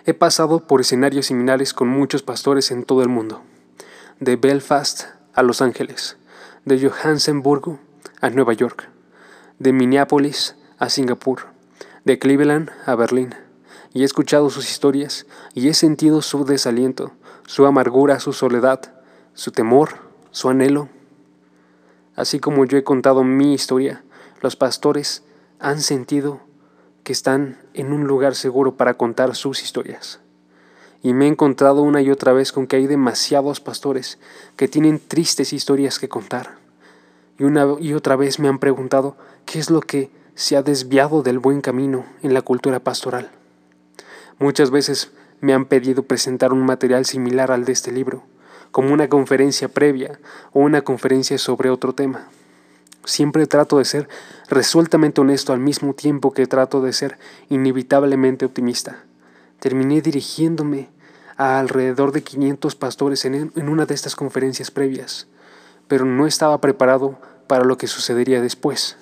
He 0.04 0.14
pasado 0.14 0.66
por 0.66 0.80
escenarios 0.80 1.26
similares 1.26 1.72
con 1.72 1.88
muchos 1.88 2.22
pastores 2.22 2.70
en 2.70 2.84
todo 2.84 3.02
el 3.02 3.08
mundo, 3.08 3.42
de 4.18 4.36
Belfast 4.36 5.04
a 5.32 5.42
Los 5.42 5.62
Ángeles, 5.62 6.16
de 6.64 6.78
Johannesburgo 6.80 7.80
a 8.20 8.30
Nueva 8.30 8.52
York, 8.52 8.88
de 9.58 9.72
Minneapolis 9.72 10.56
a 10.78 10.88
Singapur, 10.88 11.48
de 12.04 12.20
Cleveland 12.20 12.70
a 12.86 12.94
Berlín, 12.94 13.34
y 13.92 14.02
he 14.02 14.04
escuchado 14.04 14.48
sus 14.48 14.70
historias 14.70 15.26
y 15.54 15.68
he 15.68 15.74
sentido 15.74 16.22
su 16.22 16.44
desaliento, 16.44 17.12
su 17.46 17.66
amargura, 17.66 18.20
su 18.20 18.32
soledad, 18.32 18.94
su 19.34 19.50
temor, 19.50 19.90
su 20.30 20.48
anhelo. 20.48 20.88
Así 22.14 22.38
como 22.38 22.64
yo 22.64 22.78
he 22.78 22.84
contado 22.84 23.24
mi 23.24 23.54
historia, 23.54 24.04
los 24.40 24.54
pastores 24.54 25.24
han 25.58 25.80
sentido 25.80 26.40
que 27.02 27.12
están 27.12 27.58
en 27.74 27.92
un 27.92 28.06
lugar 28.06 28.36
seguro 28.36 28.76
para 28.76 28.94
contar 28.94 29.34
sus 29.34 29.62
historias. 29.62 30.21
Y 31.02 31.12
me 31.14 31.26
he 31.26 31.28
encontrado 31.28 31.82
una 31.82 32.00
y 32.00 32.10
otra 32.10 32.32
vez 32.32 32.52
con 32.52 32.66
que 32.66 32.76
hay 32.76 32.86
demasiados 32.86 33.60
pastores 33.60 34.18
que 34.56 34.68
tienen 34.68 35.00
tristes 35.00 35.52
historias 35.52 35.98
que 35.98 36.08
contar. 36.08 36.56
Y 37.38 37.44
una 37.44 37.66
y 37.80 37.94
otra 37.94 38.16
vez 38.16 38.38
me 38.38 38.48
han 38.48 38.58
preguntado 38.58 39.16
qué 39.44 39.58
es 39.58 39.70
lo 39.70 39.80
que 39.80 40.10
se 40.34 40.56
ha 40.56 40.62
desviado 40.62 41.22
del 41.22 41.38
buen 41.38 41.60
camino 41.60 42.04
en 42.22 42.34
la 42.34 42.42
cultura 42.42 42.80
pastoral. 42.80 43.30
Muchas 44.38 44.70
veces 44.70 45.10
me 45.40 45.52
han 45.52 45.66
pedido 45.66 46.04
presentar 46.04 46.52
un 46.52 46.64
material 46.64 47.04
similar 47.04 47.50
al 47.50 47.64
de 47.64 47.72
este 47.72 47.92
libro, 47.92 48.22
como 48.70 48.92
una 48.92 49.08
conferencia 49.08 49.68
previa 49.68 50.18
o 50.52 50.60
una 50.60 50.82
conferencia 50.82 51.36
sobre 51.36 51.68
otro 51.68 51.94
tema. 51.94 52.28
Siempre 53.04 53.46
trato 53.46 53.78
de 53.78 53.84
ser 53.84 54.08
resueltamente 54.48 55.20
honesto 55.20 55.52
al 55.52 55.58
mismo 55.58 55.94
tiempo 55.94 56.32
que 56.32 56.46
trato 56.46 56.80
de 56.80 56.92
ser 56.92 57.18
inevitablemente 57.48 58.44
optimista. 58.44 59.04
Terminé 59.62 60.02
dirigiéndome 60.02 60.90
a 61.36 61.60
alrededor 61.60 62.10
de 62.10 62.24
500 62.24 62.74
pastores 62.74 63.24
en, 63.24 63.52
en 63.54 63.68
una 63.68 63.86
de 63.86 63.94
estas 63.94 64.16
conferencias 64.16 64.72
previas, 64.72 65.28
pero 65.86 66.04
no 66.04 66.26
estaba 66.26 66.60
preparado 66.60 67.20
para 67.46 67.62
lo 67.62 67.78
que 67.78 67.86
sucedería 67.86 68.42
después. 68.42 68.96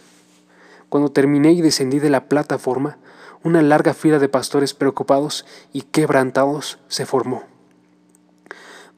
Cuando 0.90 1.11
terminé 1.11 1.52
y 1.52 1.62
descendí 1.62 2.00
de 2.00 2.11
la 2.11 2.29
plataforma, 2.29 2.99
una 3.43 3.62
larga 3.62 3.95
fila 3.95 4.19
de 4.19 4.29
pastores 4.29 4.75
preocupados 4.75 5.47
y 5.73 5.83
quebrantados 5.83 6.79
se 6.88 7.07
formó 7.07 7.45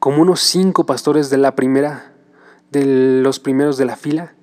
como 0.03 0.21
unos 0.21 0.41
cinco 0.41 0.85
pastores 0.85 1.29
de 1.29 1.37
la 1.37 1.55
primera, 1.55 2.11
de 2.71 3.21
los 3.23 3.39
primeros 3.39 3.77
de 3.77 3.85
la 3.85 3.95
fila, 3.95 4.33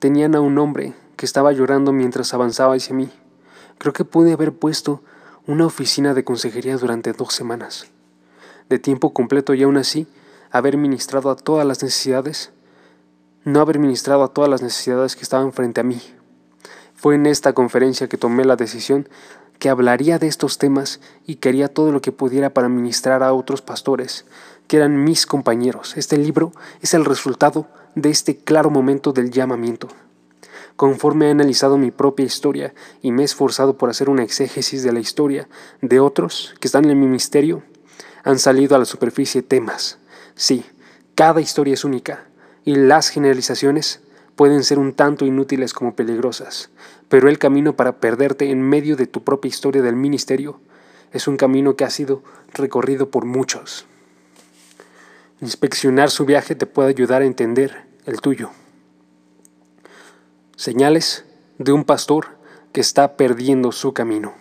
tenían 0.00 0.34
a 0.34 0.40
un 0.40 0.58
hombre 0.58 0.94
que 1.14 1.24
estaba 1.24 1.52
llorando 1.52 1.92
mientras 1.92 2.34
avanzaba 2.34 2.74
hacia 2.74 2.96
mí. 2.96 3.08
Creo 3.78 3.92
que 3.92 4.04
pude 4.04 4.32
haber 4.32 4.52
puesto 4.52 5.04
una 5.48 5.64
oficina 5.64 6.12
de 6.12 6.24
consejería 6.24 6.76
durante 6.76 7.14
dos 7.14 7.32
semanas, 7.32 7.86
de 8.68 8.78
tiempo 8.78 9.14
completo 9.14 9.54
y 9.54 9.62
aún 9.62 9.78
así 9.78 10.06
haber 10.50 10.76
ministrado 10.76 11.30
a 11.30 11.36
todas 11.36 11.66
las 11.66 11.82
necesidades, 11.82 12.50
no 13.44 13.62
haber 13.62 13.78
ministrado 13.78 14.22
a 14.24 14.34
todas 14.34 14.50
las 14.50 14.60
necesidades 14.60 15.16
que 15.16 15.22
estaban 15.22 15.54
frente 15.54 15.80
a 15.80 15.84
mí. 15.84 16.02
Fue 16.94 17.14
en 17.14 17.24
esta 17.24 17.54
conferencia 17.54 18.10
que 18.10 18.18
tomé 18.18 18.44
la 18.44 18.56
decisión 18.56 19.08
que 19.58 19.70
hablaría 19.70 20.18
de 20.18 20.26
estos 20.26 20.58
temas 20.58 21.00
y 21.24 21.36
que 21.36 21.48
haría 21.48 21.72
todo 21.72 21.92
lo 21.92 22.02
que 22.02 22.12
pudiera 22.12 22.52
para 22.52 22.68
ministrar 22.68 23.22
a 23.22 23.32
otros 23.32 23.62
pastores, 23.62 24.26
que 24.66 24.76
eran 24.76 25.02
mis 25.02 25.24
compañeros. 25.24 25.96
Este 25.96 26.18
libro 26.18 26.52
es 26.82 26.92
el 26.92 27.06
resultado 27.06 27.68
de 27.94 28.10
este 28.10 28.36
claro 28.36 28.68
momento 28.68 29.12
del 29.12 29.30
llamamiento. 29.30 29.88
Conforme 30.78 31.26
he 31.26 31.30
analizado 31.32 31.76
mi 31.76 31.90
propia 31.90 32.24
historia 32.24 32.72
y 33.02 33.10
me 33.10 33.22
he 33.22 33.24
esforzado 33.24 33.76
por 33.76 33.90
hacer 33.90 34.08
una 34.08 34.22
exégesis 34.22 34.84
de 34.84 34.92
la 34.92 35.00
historia 35.00 35.48
de 35.82 35.98
otros 35.98 36.54
que 36.60 36.68
están 36.68 36.88
en 36.88 37.00
mi 37.00 37.08
misterio, 37.08 37.64
han 38.22 38.38
salido 38.38 38.76
a 38.76 38.78
la 38.78 38.84
superficie 38.84 39.42
temas. 39.42 39.98
Sí, 40.36 40.64
cada 41.16 41.40
historia 41.40 41.74
es 41.74 41.84
única 41.84 42.28
y 42.64 42.76
las 42.76 43.08
generalizaciones 43.08 44.02
pueden 44.36 44.62
ser 44.62 44.78
un 44.78 44.92
tanto 44.92 45.26
inútiles 45.26 45.72
como 45.72 45.96
peligrosas, 45.96 46.70
pero 47.08 47.28
el 47.28 47.40
camino 47.40 47.74
para 47.74 47.98
perderte 47.98 48.52
en 48.52 48.62
medio 48.62 48.94
de 48.94 49.08
tu 49.08 49.24
propia 49.24 49.48
historia 49.48 49.82
del 49.82 49.96
ministerio 49.96 50.60
es 51.10 51.26
un 51.26 51.36
camino 51.36 51.74
que 51.74 51.86
ha 51.86 51.90
sido 51.90 52.22
recorrido 52.54 53.10
por 53.10 53.24
muchos. 53.24 53.84
Inspeccionar 55.40 56.12
su 56.12 56.24
viaje 56.24 56.54
te 56.54 56.66
puede 56.66 56.90
ayudar 56.90 57.22
a 57.22 57.26
entender 57.26 57.84
el 58.06 58.20
tuyo. 58.20 58.50
Señales 60.58 61.24
de 61.58 61.70
un 61.70 61.84
pastor 61.84 62.36
que 62.72 62.80
está 62.80 63.16
perdiendo 63.16 63.70
su 63.70 63.92
camino. 63.92 64.34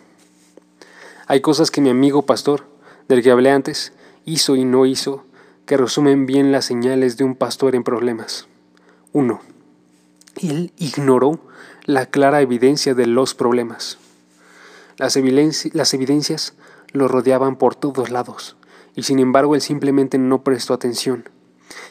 Hay 1.27 1.41
cosas 1.41 1.69
que 1.69 1.79
mi 1.79 1.91
amigo 1.91 2.24
pastor, 2.24 2.63
del 3.07 3.21
que 3.21 3.29
hablé 3.29 3.51
antes, 3.51 3.93
hizo 4.25 4.55
y 4.55 4.65
no 4.65 4.88
hizo, 4.88 5.25
que 5.67 5.77
resumen 5.77 6.25
bien 6.25 6.51
las 6.51 6.65
señales 6.65 7.17
de 7.17 7.24
un 7.24 7.36
pastor 7.36 7.75
en 7.75 7.83
problemas. 7.83 8.47
1. 9.13 9.39
Él 10.41 10.74
ignoró 10.77 11.39
la 11.86 12.07
clara 12.07 12.41
evidencia 12.41 12.95
de 12.95 13.05
los 13.05 13.36
problemas. 13.36 14.00
Las, 14.97 15.15
las 15.74 15.93
evidencias 15.93 16.55
lo 16.93 17.07
rodeaban 17.07 17.57
por 17.57 17.75
todos 17.75 18.09
lados 18.09 18.57
y 18.95 19.03
sin 19.03 19.19
embargo 19.19 19.53
él 19.53 19.62
simplemente 19.62 20.17
no 20.17 20.41
prestó 20.41 20.74
atención. 20.74 21.29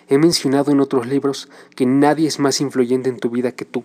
He 0.08 0.18
mencionado 0.18 0.72
en 0.72 0.80
otros 0.80 1.06
libros 1.06 1.48
que 1.76 1.86
nadie 1.86 2.26
es 2.26 2.40
más 2.40 2.60
influyente 2.60 3.08
en 3.08 3.20
tu 3.20 3.30
vida 3.30 3.52
que 3.52 3.64
tú, 3.64 3.84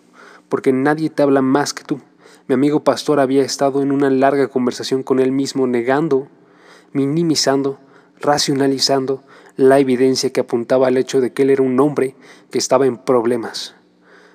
porque 0.51 0.73
nadie 0.73 1.09
te 1.09 1.23
habla 1.23 1.41
más 1.41 1.73
que 1.73 1.85
tú. 1.85 2.01
Mi 2.49 2.55
amigo 2.55 2.83
pastor 2.83 3.21
había 3.21 3.41
estado 3.41 3.81
en 3.81 3.89
una 3.89 4.09
larga 4.09 4.49
conversación 4.49 5.01
con 5.01 5.21
él 5.21 5.31
mismo, 5.31 5.65
negando, 5.65 6.27
minimizando, 6.91 7.79
racionalizando 8.19 9.23
la 9.55 9.79
evidencia 9.79 10.33
que 10.33 10.41
apuntaba 10.41 10.87
al 10.87 10.97
hecho 10.97 11.21
de 11.21 11.31
que 11.31 11.43
él 11.43 11.51
era 11.51 11.63
un 11.63 11.79
hombre 11.79 12.17
que 12.49 12.57
estaba 12.57 12.85
en 12.85 12.97
problemas. 12.97 13.75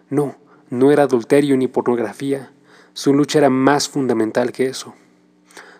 No, 0.08 0.38
no 0.70 0.90
era 0.90 1.02
adulterio 1.02 1.54
ni 1.58 1.68
pornografía. 1.68 2.50
Su 2.94 3.12
lucha 3.12 3.40
era 3.40 3.50
más 3.50 3.90
fundamental 3.90 4.52
que 4.52 4.68
eso. 4.68 4.94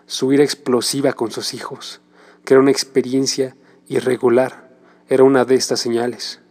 Su 0.05 0.31
ira 0.33 0.43
explosiva 0.43 1.13
con 1.13 1.31
sus 1.31 1.55
hijos, 1.55 1.99
que 2.45 2.53
era 2.53 2.61
una 2.61 2.69
experiencia 2.69 3.55
irregular, 3.87 4.69
era 5.09 5.23
una 5.23 5.45
de 5.45 5.55
estas 5.55 5.79
señales. 5.79 6.41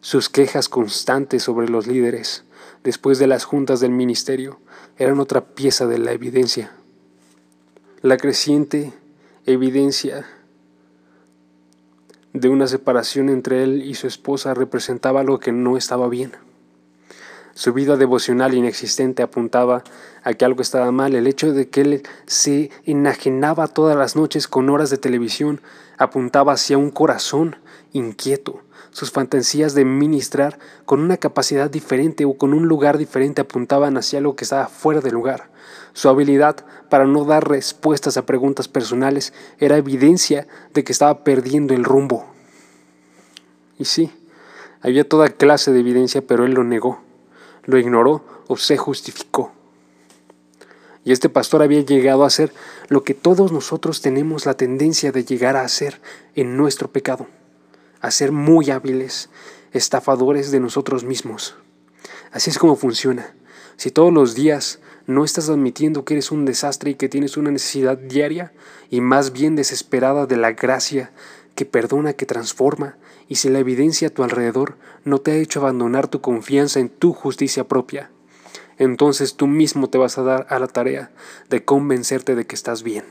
Sus 0.00 0.28
quejas 0.28 0.68
constantes 0.68 1.44
sobre 1.44 1.68
los 1.68 1.86
líderes, 1.86 2.44
después 2.88 3.18
de 3.18 3.26
las 3.26 3.44
juntas 3.44 3.80
del 3.80 3.90
ministerio, 3.90 4.60
eran 4.96 5.20
otra 5.20 5.42
pieza 5.42 5.86
de 5.86 5.98
la 5.98 6.12
evidencia. 6.12 6.72
La 8.00 8.16
creciente 8.16 8.94
evidencia 9.44 10.26
de 12.32 12.48
una 12.48 12.66
separación 12.66 13.28
entre 13.28 13.62
él 13.62 13.82
y 13.82 13.94
su 13.94 14.06
esposa 14.06 14.54
representaba 14.54 15.20
algo 15.20 15.38
que 15.38 15.52
no 15.52 15.76
estaba 15.76 16.08
bien. 16.08 16.32
Su 17.52 17.74
vida 17.74 17.98
devocional 17.98 18.54
inexistente 18.54 19.22
apuntaba 19.22 19.84
a 20.22 20.32
que 20.32 20.46
algo 20.46 20.62
estaba 20.62 20.90
mal. 20.90 21.14
El 21.14 21.26
hecho 21.26 21.52
de 21.52 21.68
que 21.68 21.82
él 21.82 22.02
se 22.24 22.70
enajenaba 22.86 23.68
todas 23.68 23.98
las 23.98 24.16
noches 24.16 24.48
con 24.48 24.70
horas 24.70 24.88
de 24.88 24.96
televisión 24.96 25.60
apuntaba 25.98 26.54
hacia 26.54 26.78
un 26.78 26.90
corazón 26.90 27.56
inquieto. 27.92 28.62
Sus 28.90 29.10
fantasías 29.10 29.74
de 29.74 29.84
ministrar 29.84 30.58
con 30.84 31.00
una 31.00 31.16
capacidad 31.16 31.70
diferente 31.70 32.24
o 32.24 32.34
con 32.34 32.54
un 32.54 32.68
lugar 32.68 32.98
diferente 32.98 33.40
apuntaban 33.40 33.96
hacia 33.96 34.18
algo 34.18 34.36
que 34.36 34.44
estaba 34.44 34.68
fuera 34.68 35.00
de 35.00 35.10
lugar. 35.10 35.50
Su 35.92 36.08
habilidad 36.08 36.64
para 36.88 37.06
no 37.06 37.24
dar 37.24 37.48
respuestas 37.48 38.16
a 38.16 38.26
preguntas 38.26 38.68
personales 38.68 39.32
era 39.58 39.76
evidencia 39.76 40.46
de 40.74 40.84
que 40.84 40.92
estaba 40.92 41.24
perdiendo 41.24 41.74
el 41.74 41.84
rumbo. 41.84 42.26
Y 43.78 43.84
sí, 43.84 44.10
había 44.80 45.08
toda 45.08 45.28
clase 45.28 45.72
de 45.72 45.80
evidencia, 45.80 46.22
pero 46.22 46.44
él 46.44 46.52
lo 46.52 46.64
negó 46.64 47.00
lo 47.68 47.78
ignoró 47.78 48.24
o 48.46 48.56
se 48.56 48.78
justificó. 48.78 49.52
Y 51.04 51.12
este 51.12 51.28
pastor 51.28 51.62
había 51.62 51.82
llegado 51.82 52.24
a 52.24 52.26
hacer 52.26 52.52
lo 52.88 53.04
que 53.04 53.12
todos 53.12 53.52
nosotros 53.52 54.00
tenemos 54.00 54.46
la 54.46 54.54
tendencia 54.54 55.12
de 55.12 55.22
llegar 55.22 55.54
a 55.54 55.62
hacer 55.62 56.00
en 56.34 56.56
nuestro 56.56 56.90
pecado, 56.90 57.26
a 58.00 58.10
ser 58.10 58.32
muy 58.32 58.70
hábiles, 58.70 59.30
estafadores 59.72 60.50
de 60.50 60.60
nosotros 60.60 61.04
mismos. 61.04 61.56
Así 62.32 62.50
es 62.50 62.58
como 62.58 62.76
funciona. 62.76 63.34
Si 63.76 63.90
todos 63.90 64.12
los 64.12 64.34
días 64.34 64.80
no 65.06 65.24
estás 65.24 65.48
admitiendo 65.48 66.04
que 66.04 66.14
eres 66.14 66.30
un 66.30 66.44
desastre 66.44 66.90
y 66.90 66.94
que 66.94 67.08
tienes 67.08 67.36
una 67.36 67.50
necesidad 67.50 67.96
diaria 67.96 68.52
y 68.90 69.00
más 69.00 69.32
bien 69.32 69.56
desesperada 69.56 70.26
de 70.26 70.36
la 70.36 70.52
gracia 70.52 71.12
que 71.54 71.64
perdona, 71.64 72.12
que 72.12 72.26
transforma, 72.26 72.96
y 73.26 73.36
si 73.36 73.48
la 73.48 73.58
evidencia 73.58 74.08
a 74.08 74.10
tu 74.10 74.22
alrededor 74.22 74.76
no 75.04 75.18
te 75.18 75.32
ha 75.32 75.36
hecho 75.36 75.60
abandonar 75.60 76.08
tu 76.08 76.20
confianza 76.20 76.80
en 76.80 76.88
tu 76.88 77.12
justicia 77.12 77.64
propia, 77.66 78.10
entonces 78.78 79.34
tú 79.34 79.46
mismo 79.46 79.88
te 79.90 79.98
vas 79.98 80.18
a 80.18 80.22
dar 80.22 80.46
a 80.50 80.58
la 80.58 80.68
tarea 80.68 81.10
de 81.50 81.64
convencerte 81.64 82.34
de 82.34 82.46
que 82.46 82.54
estás 82.54 82.82
bien. 82.82 83.04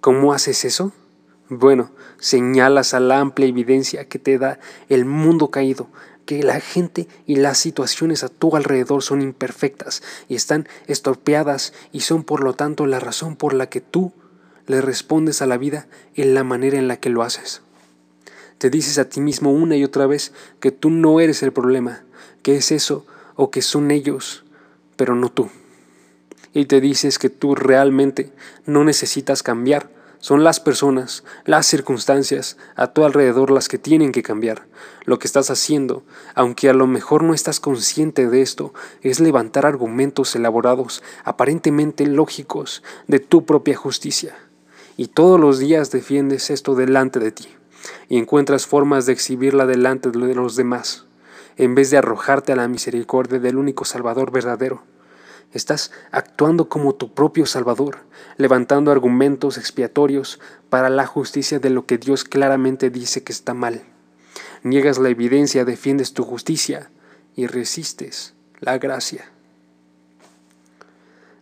¿Cómo 0.00 0.32
haces 0.32 0.64
eso? 0.64 0.92
Bueno, 1.54 1.90
señalas 2.18 2.94
a 2.94 3.00
la 3.00 3.20
amplia 3.20 3.46
evidencia 3.46 4.08
que 4.08 4.18
te 4.18 4.38
da 4.38 4.58
el 4.88 5.04
mundo 5.04 5.50
caído, 5.50 5.90
que 6.24 6.42
la 6.42 6.60
gente 6.60 7.08
y 7.26 7.36
las 7.36 7.58
situaciones 7.58 8.24
a 8.24 8.30
tu 8.30 8.56
alrededor 8.56 9.02
son 9.02 9.20
imperfectas 9.20 10.02
y 10.30 10.34
están 10.34 10.66
estorpeadas 10.86 11.74
y 11.92 12.00
son 12.00 12.24
por 12.24 12.42
lo 12.42 12.54
tanto 12.54 12.86
la 12.86 13.00
razón 13.00 13.36
por 13.36 13.52
la 13.52 13.68
que 13.68 13.82
tú 13.82 14.14
le 14.66 14.80
respondes 14.80 15.42
a 15.42 15.46
la 15.46 15.58
vida 15.58 15.88
en 16.14 16.32
la 16.32 16.42
manera 16.42 16.78
en 16.78 16.88
la 16.88 16.96
que 16.96 17.10
lo 17.10 17.22
haces. 17.22 17.60
Te 18.56 18.70
dices 18.70 18.96
a 18.96 19.10
ti 19.10 19.20
mismo 19.20 19.52
una 19.52 19.76
y 19.76 19.84
otra 19.84 20.06
vez 20.06 20.32
que 20.58 20.72
tú 20.72 20.88
no 20.88 21.20
eres 21.20 21.42
el 21.42 21.52
problema, 21.52 22.02
que 22.40 22.56
es 22.56 22.72
eso 22.72 23.04
o 23.36 23.50
que 23.50 23.60
son 23.60 23.90
ellos, 23.90 24.42
pero 24.96 25.16
no 25.16 25.30
tú. 25.30 25.50
Y 26.54 26.64
te 26.64 26.80
dices 26.80 27.18
que 27.18 27.28
tú 27.28 27.54
realmente 27.54 28.32
no 28.64 28.84
necesitas 28.84 29.42
cambiar, 29.42 29.90
son 30.22 30.44
las 30.44 30.60
personas, 30.60 31.24
las 31.46 31.66
circunstancias 31.66 32.56
a 32.76 32.92
tu 32.92 33.04
alrededor 33.04 33.50
las 33.50 33.68
que 33.68 33.76
tienen 33.76 34.12
que 34.12 34.22
cambiar. 34.22 34.68
Lo 35.04 35.18
que 35.18 35.26
estás 35.26 35.50
haciendo, 35.50 36.04
aunque 36.36 36.70
a 36.70 36.74
lo 36.74 36.86
mejor 36.86 37.24
no 37.24 37.34
estás 37.34 37.58
consciente 37.58 38.28
de 38.28 38.40
esto, 38.40 38.72
es 39.00 39.18
levantar 39.18 39.66
argumentos 39.66 40.36
elaborados, 40.36 41.02
aparentemente 41.24 42.06
lógicos, 42.06 42.84
de 43.08 43.18
tu 43.18 43.44
propia 43.44 43.76
justicia. 43.76 44.36
Y 44.96 45.08
todos 45.08 45.40
los 45.40 45.58
días 45.58 45.90
defiendes 45.90 46.50
esto 46.50 46.76
delante 46.76 47.18
de 47.18 47.32
ti 47.32 47.48
y 48.08 48.18
encuentras 48.18 48.68
formas 48.68 49.06
de 49.06 49.14
exhibirla 49.14 49.66
delante 49.66 50.12
de 50.12 50.34
los 50.36 50.54
demás, 50.54 51.04
en 51.56 51.74
vez 51.74 51.90
de 51.90 51.98
arrojarte 51.98 52.52
a 52.52 52.56
la 52.56 52.68
misericordia 52.68 53.40
del 53.40 53.56
único 53.56 53.84
Salvador 53.84 54.30
verdadero. 54.30 54.84
Estás 55.52 55.90
actuando 56.10 56.68
como 56.68 56.94
tu 56.94 57.12
propio 57.12 57.44
Salvador, 57.44 57.98
levantando 58.38 58.90
argumentos 58.90 59.58
expiatorios 59.58 60.40
para 60.70 60.88
la 60.88 61.06
justicia 61.06 61.58
de 61.58 61.70
lo 61.70 61.84
que 61.84 61.98
Dios 61.98 62.24
claramente 62.24 62.88
dice 62.88 63.22
que 63.22 63.32
está 63.32 63.52
mal. 63.52 63.82
Niegas 64.62 64.98
la 64.98 65.10
evidencia, 65.10 65.64
defiendes 65.64 66.14
tu 66.14 66.24
justicia 66.24 66.90
y 67.36 67.46
resistes 67.46 68.34
la 68.60 68.78
gracia. 68.78 69.30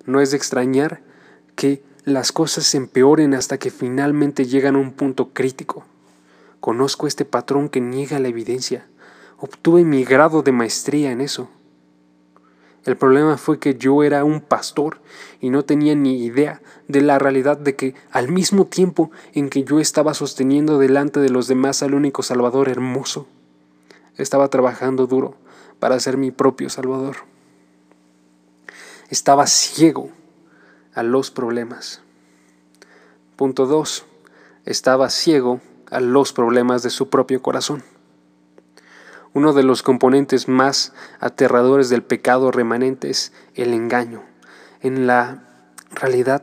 No 0.06 0.20
es 0.20 0.32
de 0.32 0.38
extrañar 0.38 1.02
que 1.54 1.82
las 2.04 2.32
cosas 2.32 2.64
se 2.64 2.78
empeoren 2.78 3.34
hasta 3.34 3.58
que 3.58 3.70
finalmente 3.70 4.46
llegan 4.46 4.74
a 4.74 4.78
un 4.78 4.92
punto 4.92 5.28
crítico. 5.32 5.84
Conozco 6.58 7.06
este 7.06 7.24
patrón 7.24 7.68
que 7.68 7.80
niega 7.80 8.18
la 8.18 8.28
evidencia. 8.28 8.86
Obtuve 9.38 9.84
mi 9.84 10.04
grado 10.04 10.42
de 10.42 10.52
maestría 10.52 11.12
en 11.12 11.20
eso. 11.20 11.48
El 12.84 12.96
problema 12.96 13.36
fue 13.36 13.58
que 13.58 13.74
yo 13.74 14.02
era 14.02 14.24
un 14.24 14.40
pastor 14.40 15.00
y 15.40 15.50
no 15.50 15.64
tenía 15.64 15.94
ni 15.94 16.24
idea 16.24 16.62
de 16.88 17.02
la 17.02 17.18
realidad 17.18 17.58
de 17.58 17.76
que 17.76 17.94
al 18.10 18.28
mismo 18.28 18.64
tiempo 18.64 19.10
en 19.34 19.50
que 19.50 19.64
yo 19.64 19.80
estaba 19.80 20.14
sosteniendo 20.14 20.78
delante 20.78 21.20
de 21.20 21.28
los 21.28 21.46
demás 21.46 21.82
al 21.82 21.94
único 21.94 22.22
Salvador 22.22 22.68
hermoso, 22.68 23.26
estaba 24.16 24.48
trabajando 24.48 25.06
duro 25.06 25.34
para 25.78 26.00
ser 26.00 26.16
mi 26.16 26.30
propio 26.30 26.70
Salvador. 26.70 27.16
Estaba 29.10 29.46
ciego 29.46 30.10
a 30.94 31.02
los 31.02 31.30
problemas. 31.30 32.00
Punto 33.36 33.66
2. 33.66 34.04
Estaba 34.64 35.10
ciego 35.10 35.60
a 35.90 36.00
los 36.00 36.32
problemas 36.32 36.82
de 36.82 36.90
su 36.90 37.10
propio 37.10 37.42
corazón. 37.42 37.82
Uno 39.32 39.52
de 39.52 39.62
los 39.62 39.82
componentes 39.82 40.48
más 40.48 40.92
aterradores 41.20 41.88
del 41.88 42.02
pecado 42.02 42.50
remanente 42.50 43.10
es 43.10 43.32
el 43.54 43.72
engaño. 43.74 44.24
En 44.80 45.06
la 45.06 45.44
realidad 45.92 46.42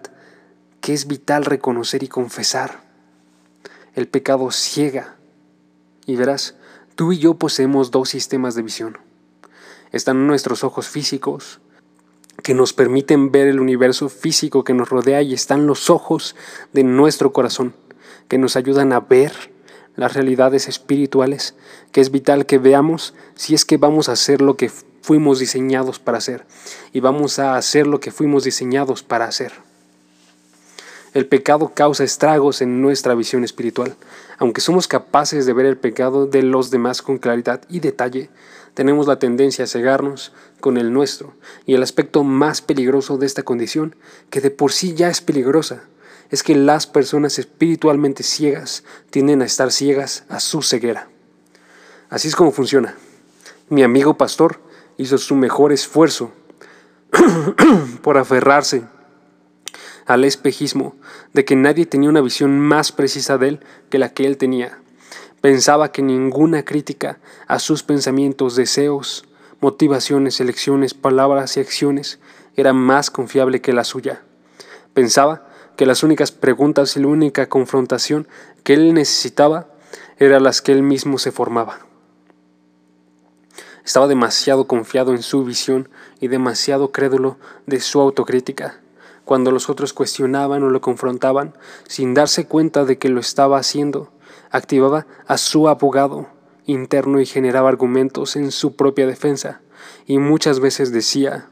que 0.79 0.94
es 0.94 1.06
vital 1.06 1.44
reconocer 1.44 2.03
y 2.03 2.08
confesar. 2.08 2.79
El 3.94 4.08
pecado 4.08 4.51
ciega. 4.51 5.15
Y 6.06 6.15
verás, 6.15 6.56
tú 6.96 7.12
y 7.12 7.17
yo 7.17 7.34
poseemos 7.34 7.91
dos 7.91 8.08
sistemas 8.08 8.56
de 8.56 8.62
visión. 8.62 8.98
Están 9.91 10.25
nuestros 10.27 10.63
ojos 10.63 10.88
físicos, 10.88 11.60
que 12.41 12.53
nos 12.53 12.72
permiten 12.72 13.32
ver 13.32 13.48
el 13.48 13.60
universo 13.60 14.08
físico 14.08 14.63
que 14.63 14.74
nos 14.74 14.89
rodea, 14.89 15.22
y 15.22 15.34
están 15.34 15.67
los 15.67 15.89
ojos 15.89 16.38
de 16.72 16.86
nuestro 16.86 17.34
corazón, 17.34 17.74
que 18.29 18.38
nos 18.38 18.56
ayudan 18.56 18.94
a 18.94 19.01
ver 19.01 19.56
las 19.98 20.13
realidades 20.13 20.70
espirituales, 20.70 21.56
que 21.92 22.00
es 22.00 22.12
vital 22.12 22.46
que 22.46 22.60
veamos 22.60 23.13
si 23.36 23.54
es 23.54 23.66
que 23.66 23.75
vamos 23.75 24.08
a 24.08 24.13
hacer 24.13 24.42
lo 24.42 24.56
que 24.56 24.72
fuimos 25.01 25.39
diseñados 25.39 26.00
para 26.00 26.20
hacer, 26.20 26.46
y 26.94 27.01
vamos 27.01 27.39
a 27.39 27.58
hacer 27.58 27.88
lo 27.88 28.00
que 28.00 28.12
fuimos 28.12 28.46
diseñados 28.46 29.04
para 29.04 29.25
hacer. 29.25 29.51
El 31.13 31.25
pecado 31.25 31.72
causa 31.74 32.04
estragos 32.04 32.62
en 32.62 32.82
nuestra 32.82 33.16
visión 33.16 33.44
espiritual. 33.44 33.96
Aunque 34.38 34.62
somos 34.62 34.88
capaces 34.88 35.48
de 35.48 35.54
ver 35.54 35.66
el 35.66 35.77
pecado 35.77 36.27
de 36.27 36.44
los 36.44 36.70
demás 36.70 37.01
con 37.01 37.18
claridad 37.18 37.62
y 37.70 37.80
detalle, 37.80 38.30
tenemos 38.75 39.08
la 39.08 39.18
tendencia 39.18 39.63
a 39.63 39.68
cegarnos 39.68 40.32
con 40.60 40.77
el 40.77 40.94
nuestro, 40.94 41.34
y 41.66 41.74
el 41.74 41.82
aspecto 41.82 42.24
más 42.24 42.62
peligroso 42.62 43.18
de 43.18 43.25
esta 43.25 43.42
condición, 43.42 43.96
que 44.30 44.42
de 44.42 44.51
por 44.51 44.72
sí 44.72 44.94
ya 44.94 45.10
es 45.10 45.22
peligrosa, 45.22 45.86
es 46.29 46.43
que 46.43 46.55
las 46.55 46.88
personas 46.88 47.39
espiritualmente 47.39 48.24
ciegas 48.24 48.84
tienden 49.10 49.41
a 49.41 49.46
estar 49.46 49.72
ciegas 49.72 50.25
a 50.29 50.39
su 50.39 50.62
ceguera. 50.62 51.07
Así 52.10 52.27
es 52.27 52.36
como 52.36 52.51
funciona. 52.51 52.96
Mi 53.69 53.84
amigo 53.84 54.17
pastor 54.17 54.62
hizo 54.98 55.17
su 55.17 55.36
mejor 55.36 55.72
esfuerzo 55.72 56.31
por 58.01 58.17
aferrarse 58.17 58.84
al 60.05 60.24
espejismo 60.24 60.96
de 61.34 61.46
que 61.46 61.55
nadie 61.55 61.86
tenía 61.86 62.10
una 62.10 62.22
visión 62.22 62.60
más 62.60 62.91
precisa 62.91 63.38
de 63.38 63.50
él 63.50 63.60
que 63.89 64.00
la 64.00 64.13
que 64.13 64.25
él 64.25 64.38
tenía. 64.38 64.79
Pensaba 65.41 65.91
que 65.91 66.01
ninguna 66.01 66.63
crítica 66.63 67.19
a 67.48 67.60
sus 67.60 67.84
pensamientos, 67.84 68.55
deseos, 68.55 69.25
motivaciones, 69.60 70.39
elecciones, 70.39 70.93
palabras 70.93 71.57
y 71.57 71.60
acciones 71.60 72.19
era 72.55 72.74
más 72.74 73.12
confiable 73.12 73.62
que 73.62 73.74
la 73.74 73.84
suya. 73.84 74.22
Pensaba 74.93 75.48
que 75.77 75.86
las 75.86 76.03
únicas 76.03 76.31
preguntas 76.31 76.98
y 76.98 77.00
la 77.00 77.07
única 77.07 77.48
confrontación 77.48 78.27
que 78.63 78.74
él 78.74 78.93
necesitaba 78.93 79.69
eran 80.17 80.43
las 80.43 80.62
que 80.62 80.74
él 80.74 80.84
mismo 80.84 81.19
se 81.19 81.31
formaba. 81.31 81.79
Estaba 83.86 84.07
demasiado 84.07 84.67
confiado 84.67 85.13
en 85.13 85.22
su 85.22 85.46
visión 85.46 85.88
y 86.19 86.27
demasiado 86.27 86.91
crédulo 86.91 87.38
de 87.67 87.79
su 87.79 88.01
autocrítica. 88.01 88.81
Cuando 89.24 89.51
los 89.51 89.69
otros 89.69 89.93
cuestionaban 89.93 90.63
o 90.63 90.69
lo 90.69 90.81
confrontaban, 90.81 91.53
sin 91.88 92.13
darse 92.13 92.48
cuenta 92.48 92.84
de 92.84 92.98
que 92.98 93.10
lo 93.10 93.22
estaba 93.22 93.57
haciendo, 93.57 94.12
activaba 94.50 95.05
a 95.25 95.38
su 95.38 95.69
abogado 95.69 96.27
interno 96.65 97.22
y 97.22 97.25
generaba 97.25 97.69
argumentos 97.69 98.36
en 98.36 98.51
su 98.51 98.75
propia 98.75 99.07
defensa, 99.07 99.62
y 100.05 100.17
muchas 100.17 100.60
veces 100.60 100.91
decía 100.91 101.50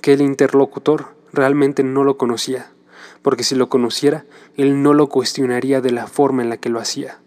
que 0.00 0.14
el 0.14 0.22
interlocutor 0.22 1.16
realmente 1.32 1.82
no 1.82 2.04
lo 2.04 2.16
conocía, 2.16 2.73
porque 3.24 3.42
si 3.42 3.54
lo 3.54 3.70
conociera, 3.70 4.26
él 4.58 4.82
no 4.82 4.92
lo 4.92 5.08
cuestionaría 5.08 5.80
de 5.80 5.90
la 5.90 6.06
forma 6.06 6.42
en 6.42 6.50
la 6.50 6.58
que 6.58 6.68
lo 6.68 6.78
hacía. 6.78 7.20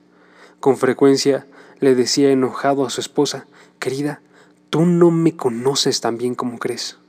Con 0.59 0.77
frecuencia 0.77 1.47
le 1.79 1.95
decía 1.95 2.29
enojado 2.29 2.85
a 2.85 2.91
su 2.91 3.01
esposa, 3.01 3.47
querida, 3.79 4.21
tú 4.69 4.85
no 4.85 5.09
me 5.09 5.35
conoces 5.35 5.99
tan 5.99 6.19
bien 6.19 6.35
como 6.35 6.59
crees, 6.59 6.99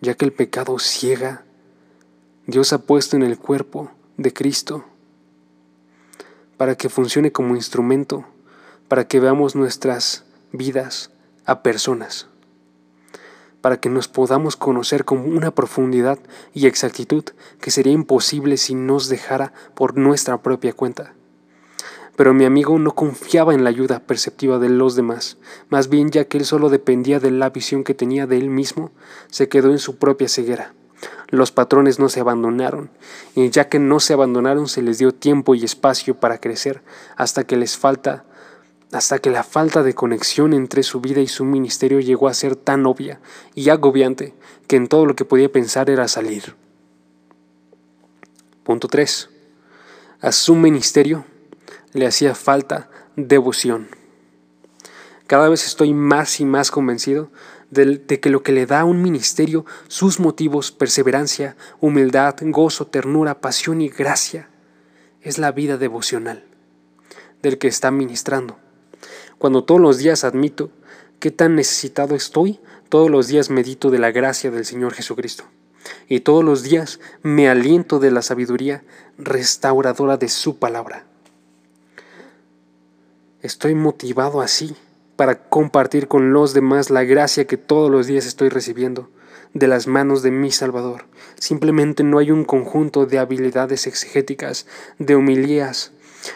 ya 0.00 0.14
que 0.14 0.24
el 0.24 0.32
pecado 0.32 0.80
ciega, 0.80 1.44
Dios 2.48 2.72
ha 2.72 2.78
puesto 2.78 3.14
en 3.14 3.22
el 3.22 3.38
cuerpo 3.38 3.92
de 4.16 4.32
Cristo 4.32 4.84
para 6.56 6.74
que 6.74 6.88
funcione 6.88 7.30
como 7.30 7.54
instrumento, 7.54 8.26
para 8.88 9.06
que 9.06 9.20
veamos 9.20 9.54
nuestras 9.54 10.24
vidas 10.50 11.12
a 11.44 11.62
personas, 11.62 12.26
para 13.60 13.78
que 13.78 13.88
nos 13.88 14.08
podamos 14.08 14.56
conocer 14.56 15.04
con 15.04 15.18
una 15.18 15.50
profundidad 15.50 16.18
y 16.54 16.66
exactitud 16.66 17.24
que 17.60 17.70
sería 17.70 17.92
imposible 17.92 18.56
si 18.56 18.74
nos 18.74 19.08
dejara 19.08 19.52
por 19.74 19.96
nuestra 19.96 20.42
propia 20.42 20.72
cuenta. 20.72 21.14
Pero 22.16 22.32
mi 22.32 22.44
amigo 22.44 22.78
no 22.78 22.94
confiaba 22.94 23.54
en 23.54 23.62
la 23.62 23.70
ayuda 23.70 24.00
perceptiva 24.00 24.58
de 24.58 24.70
los 24.70 24.96
demás, 24.96 25.36
más 25.68 25.88
bien 25.88 26.10
ya 26.10 26.24
que 26.24 26.38
él 26.38 26.44
solo 26.46 26.70
dependía 26.70 27.20
de 27.20 27.30
la 27.30 27.50
visión 27.50 27.84
que 27.84 27.94
tenía 27.94 28.26
de 28.26 28.38
él 28.38 28.48
mismo, 28.48 28.90
se 29.30 29.48
quedó 29.48 29.70
en 29.70 29.78
su 29.78 29.96
propia 29.96 30.28
ceguera. 30.28 30.72
Los 31.28 31.52
patrones 31.52 31.98
no 31.98 32.08
se 32.08 32.20
abandonaron, 32.20 32.90
y 33.34 33.50
ya 33.50 33.68
que 33.68 33.78
no 33.78 34.00
se 34.00 34.14
abandonaron 34.14 34.68
se 34.68 34.80
les 34.80 34.98
dio 34.98 35.12
tiempo 35.12 35.54
y 35.54 35.64
espacio 35.64 36.14
para 36.18 36.38
crecer 36.38 36.82
hasta 37.16 37.44
que 37.44 37.56
les 37.56 37.76
falta 37.76 38.24
hasta 38.92 39.18
que 39.18 39.30
la 39.30 39.42
falta 39.42 39.82
de 39.82 39.94
conexión 39.94 40.52
entre 40.52 40.82
su 40.82 41.00
vida 41.00 41.20
y 41.20 41.26
su 41.26 41.44
ministerio 41.44 42.00
llegó 42.00 42.28
a 42.28 42.34
ser 42.34 42.56
tan 42.56 42.86
obvia 42.86 43.20
y 43.54 43.68
agobiante 43.68 44.34
que 44.68 44.76
en 44.76 44.88
todo 44.88 45.06
lo 45.06 45.16
que 45.16 45.24
podía 45.24 45.50
pensar 45.50 45.90
era 45.90 46.08
salir. 46.08 46.54
Punto 48.62 48.88
3. 48.88 49.30
A 50.20 50.32
su 50.32 50.54
ministerio 50.54 51.24
le 51.92 52.06
hacía 52.06 52.34
falta 52.34 52.90
devoción. 53.16 53.88
Cada 55.26 55.48
vez 55.48 55.66
estoy 55.66 55.92
más 55.92 56.40
y 56.40 56.44
más 56.44 56.70
convencido 56.70 57.30
de, 57.70 58.20
que 58.20 58.30
lo 58.30 58.42
que 58.42 58.52
le 58.52 58.66
da 58.66 58.80
a 58.80 58.84
un 58.84 59.02
ministerio 59.02 59.66
sus 59.88 60.20
motivos, 60.20 60.70
perseverancia, 60.70 61.56
humildad, 61.80 62.36
gozo, 62.40 62.86
ternura, 62.86 63.40
pasión 63.40 63.80
y 63.80 63.88
gracia, 63.88 64.48
es 65.20 65.38
la 65.38 65.50
vida 65.50 65.76
devocional 65.76 66.44
del 67.42 67.58
que 67.58 67.68
está 67.68 67.90
ministrando. 67.90 68.58
Cuando 69.38 69.64
todos 69.64 69.80
los 69.80 69.98
días 69.98 70.24
admito 70.24 70.70
qué 71.20 71.30
tan 71.30 71.56
necesitado 71.56 72.14
estoy, 72.14 72.60
todos 72.88 73.10
los 73.10 73.26
días 73.28 73.50
medito 73.50 73.90
de 73.90 73.98
la 73.98 74.10
gracia 74.10 74.50
del 74.50 74.64
Señor 74.64 74.94
Jesucristo. 74.94 75.44
Y 76.08 76.20
todos 76.20 76.44
los 76.44 76.62
días 76.62 77.00
me 77.22 77.48
aliento 77.48 77.98
de 77.98 78.10
la 78.10 78.22
sabiduría 78.22 78.84
restauradora 79.18 80.16
de 80.16 80.28
su 80.28 80.58
palabra. 80.58 81.04
Estoy 83.42 83.74
motivado 83.74 84.40
así 84.40 84.74
para 85.16 85.48
compartir 85.48 86.08
con 86.08 86.32
los 86.32 86.52
demás 86.52 86.90
la 86.90 87.04
gracia 87.04 87.46
que 87.46 87.56
todos 87.56 87.90
los 87.90 88.06
días 88.06 88.26
estoy 88.26 88.48
recibiendo 88.48 89.08
de 89.54 89.68
las 89.68 89.86
manos 89.86 90.22
de 90.22 90.30
mi 90.30 90.50
Salvador. 90.50 91.04
Simplemente 91.38 92.02
no 92.02 92.18
hay 92.18 92.30
un 92.30 92.44
conjunto 92.44 93.06
de 93.06 93.18
habilidades 93.18 93.86
exegéticas, 93.86 94.66
de 94.98 95.16
humilías 95.16 95.92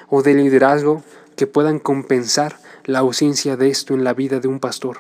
o 0.09 0.23
de 0.23 0.35
liderazgo 0.35 1.03
que 1.37 1.47
puedan 1.47 1.79
compensar 1.79 2.57
la 2.85 3.01
ausencia 3.01 3.57
de 3.57 3.69
esto 3.69 3.95
en 3.95 4.05
la 4.05 4.15
vida 4.15 4.41
de 4.41 4.49
un 4.49 4.61
pastor. 4.61 4.99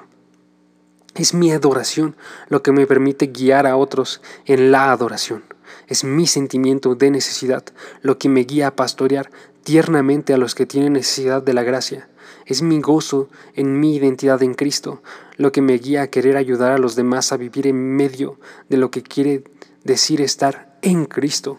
Es 1.14 1.34
mi 1.34 1.50
adoración 1.52 2.16
lo 2.48 2.62
que 2.62 2.72
me 2.72 2.86
permite 2.86 3.26
guiar 3.26 3.66
a 3.66 3.76
otros 3.76 4.22
en 4.46 4.70
la 4.70 4.92
adoración. 4.92 5.44
Es 5.88 6.04
mi 6.04 6.26
sentimiento 6.26 6.94
de 6.94 7.10
necesidad 7.10 7.64
lo 8.02 8.18
que 8.18 8.28
me 8.28 8.44
guía 8.44 8.68
a 8.68 8.76
pastorear 8.76 9.30
tiernamente 9.64 10.32
a 10.32 10.38
los 10.38 10.54
que 10.54 10.66
tienen 10.66 10.92
necesidad 10.92 11.42
de 11.42 11.52
la 11.52 11.62
gracia. 11.62 12.08
Es 12.46 12.62
mi 12.62 12.80
gozo 12.80 13.28
en 13.54 13.80
mi 13.80 13.96
identidad 13.96 14.42
en 14.42 14.54
Cristo 14.54 15.02
lo 15.36 15.52
que 15.52 15.62
me 15.62 15.78
guía 15.78 16.02
a 16.02 16.06
querer 16.08 16.36
ayudar 16.36 16.72
a 16.72 16.78
los 16.78 16.96
demás 16.96 17.32
a 17.32 17.36
vivir 17.36 17.66
en 17.66 17.96
medio 17.96 18.38
de 18.68 18.76
lo 18.76 18.90
que 18.90 19.02
quiere 19.02 19.44
decir 19.84 20.20
estar 20.20 20.78
en 20.82 21.06
Cristo. 21.06 21.58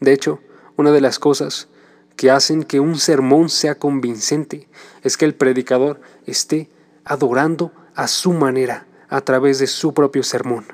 De 0.00 0.12
hecho, 0.12 0.40
una 0.76 0.90
de 0.90 1.00
las 1.00 1.18
cosas 1.18 1.68
que 2.16 2.30
hacen 2.30 2.64
que 2.64 2.80
un 2.80 2.98
sermón 2.98 3.48
sea 3.48 3.76
convincente 3.76 4.68
es 5.02 5.16
que 5.16 5.24
el 5.24 5.34
predicador 5.34 6.00
esté 6.26 6.68
adorando 7.04 7.72
a 7.94 8.08
su 8.08 8.32
manera 8.32 8.86
a 9.08 9.20
través 9.20 9.58
de 9.58 9.66
su 9.66 9.94
propio 9.94 10.22
sermón. 10.22 10.66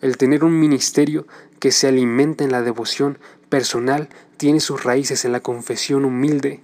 El 0.00 0.16
tener 0.16 0.44
un 0.44 0.58
ministerio 0.58 1.26
que 1.58 1.72
se 1.72 1.88
alimenta 1.88 2.44
en 2.44 2.52
la 2.52 2.62
devoción 2.62 3.18
personal 3.48 4.08
tiene 4.36 4.60
sus 4.60 4.84
raíces 4.84 5.24
en 5.24 5.32
la 5.32 5.40
confesión 5.40 6.04
humilde 6.04 6.60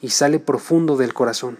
y 0.00 0.10
sale 0.10 0.38
profundo 0.38 0.96
del 0.96 1.14
corazón. 1.14 1.58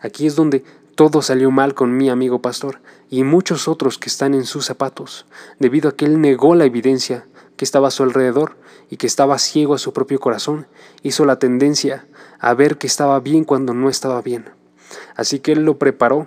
Aquí 0.00 0.26
es 0.26 0.34
donde 0.34 0.64
todo 0.94 1.22
salió 1.22 1.50
mal 1.50 1.74
con 1.74 1.96
mi 1.96 2.10
amigo 2.10 2.42
pastor 2.42 2.80
y 3.08 3.24
muchos 3.24 3.68
otros 3.68 3.98
que 3.98 4.08
están 4.08 4.34
en 4.34 4.44
sus 4.44 4.66
zapatos, 4.66 5.26
debido 5.58 5.90
a 5.90 5.96
que 5.96 6.06
él 6.06 6.20
negó 6.20 6.54
la 6.54 6.64
evidencia 6.64 7.26
que 7.62 7.64
estaba 7.64 7.86
a 7.86 7.92
su 7.92 8.02
alrededor 8.02 8.56
y 8.90 8.96
que 8.96 9.06
estaba 9.06 9.38
ciego 9.38 9.74
a 9.74 9.78
su 9.78 9.92
propio 9.92 10.18
corazón, 10.18 10.66
hizo 11.04 11.24
la 11.24 11.38
tendencia 11.38 12.08
a 12.40 12.54
ver 12.54 12.76
que 12.76 12.88
estaba 12.88 13.20
bien 13.20 13.44
cuando 13.44 13.72
no 13.72 13.88
estaba 13.88 14.20
bien. 14.20 14.50
Así 15.14 15.38
que 15.38 15.52
él 15.52 15.64
lo 15.64 15.78
preparó, 15.78 16.26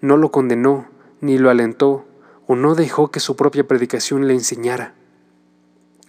no 0.00 0.16
lo 0.16 0.30
condenó, 0.30 0.88
ni 1.20 1.38
lo 1.38 1.50
alentó, 1.50 2.06
o 2.46 2.54
no 2.54 2.76
dejó 2.76 3.10
que 3.10 3.18
su 3.18 3.34
propia 3.34 3.66
predicación 3.66 4.28
le 4.28 4.34
enseñara. 4.34 4.94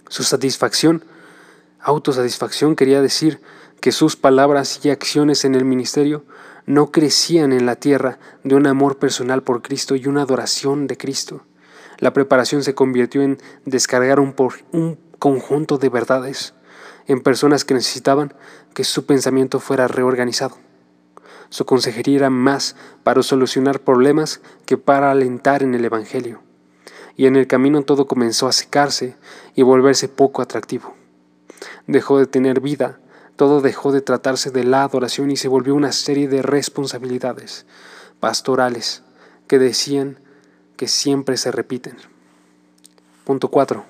Su 0.09 0.21
satisfacción, 0.21 1.03
autosatisfacción 1.79 2.75
quería 2.75 3.01
decir 3.01 3.41
que 3.81 3.91
sus 3.91 4.15
palabras 4.15 4.79
y 4.85 4.91
acciones 4.91 5.43
en 5.43 5.55
el 5.55 5.65
ministerio 5.65 6.23
no 6.67 6.91
crecían 6.91 7.51
en 7.51 7.65
la 7.65 7.77
tierra 7.77 8.19
de 8.43 8.53
un 8.53 8.67
amor 8.67 8.99
personal 8.99 9.41
por 9.41 9.63
Cristo 9.63 9.95
y 9.95 10.05
una 10.05 10.21
adoración 10.21 10.85
de 10.85 10.97
Cristo. 10.97 11.41
La 11.97 12.13
preparación 12.13 12.63
se 12.63 12.75
convirtió 12.75 13.21
en 13.21 13.37
descargar 13.65 14.19
un, 14.19 14.35
un 14.71 14.99
conjunto 15.19 15.77
de 15.77 15.89
verdades 15.89 16.53
en 17.07 17.21
personas 17.21 17.65
que 17.65 17.73
necesitaban 17.73 18.33
que 18.73 18.83
su 18.83 19.05
pensamiento 19.05 19.59
fuera 19.59 19.87
reorganizado. 19.87 20.57
Su 21.49 21.65
consejería 21.65 22.17
era 22.17 22.29
más 22.29 22.75
para 23.03 23.23
solucionar 23.23 23.79
problemas 23.79 24.41
que 24.65 24.77
para 24.77 25.11
alentar 25.11 25.63
en 25.63 25.75
el 25.75 25.85
Evangelio. 25.85 26.41
Y 27.15 27.27
en 27.27 27.35
el 27.35 27.47
camino 27.47 27.83
todo 27.83 28.07
comenzó 28.07 28.47
a 28.47 28.51
secarse 28.51 29.15
y 29.55 29.61
volverse 29.61 30.09
poco 30.09 30.41
atractivo. 30.41 30.95
Dejó 31.87 32.19
de 32.19 32.25
tener 32.25 32.59
vida, 32.59 32.99
todo 33.35 33.61
dejó 33.61 33.91
de 33.91 34.01
tratarse 34.01 34.51
de 34.51 34.63
la 34.63 34.83
adoración 34.83 35.31
y 35.31 35.37
se 35.37 35.47
volvió 35.47 35.75
una 35.75 35.91
serie 35.91 36.27
de 36.27 36.41
responsabilidades 36.41 37.65
pastorales 38.19 39.03
que 39.47 39.59
decían 39.59 40.19
que 40.75 40.87
siempre 40.87 41.37
se 41.37 41.51
repiten. 41.51 41.97
Punto 43.23 43.49
4. 43.49 43.85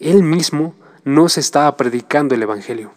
Él 0.00 0.22
mismo 0.22 0.74
no 1.04 1.28
se 1.28 1.40
estaba 1.40 1.76
predicando 1.76 2.34
el 2.34 2.42
Evangelio. 2.42 2.92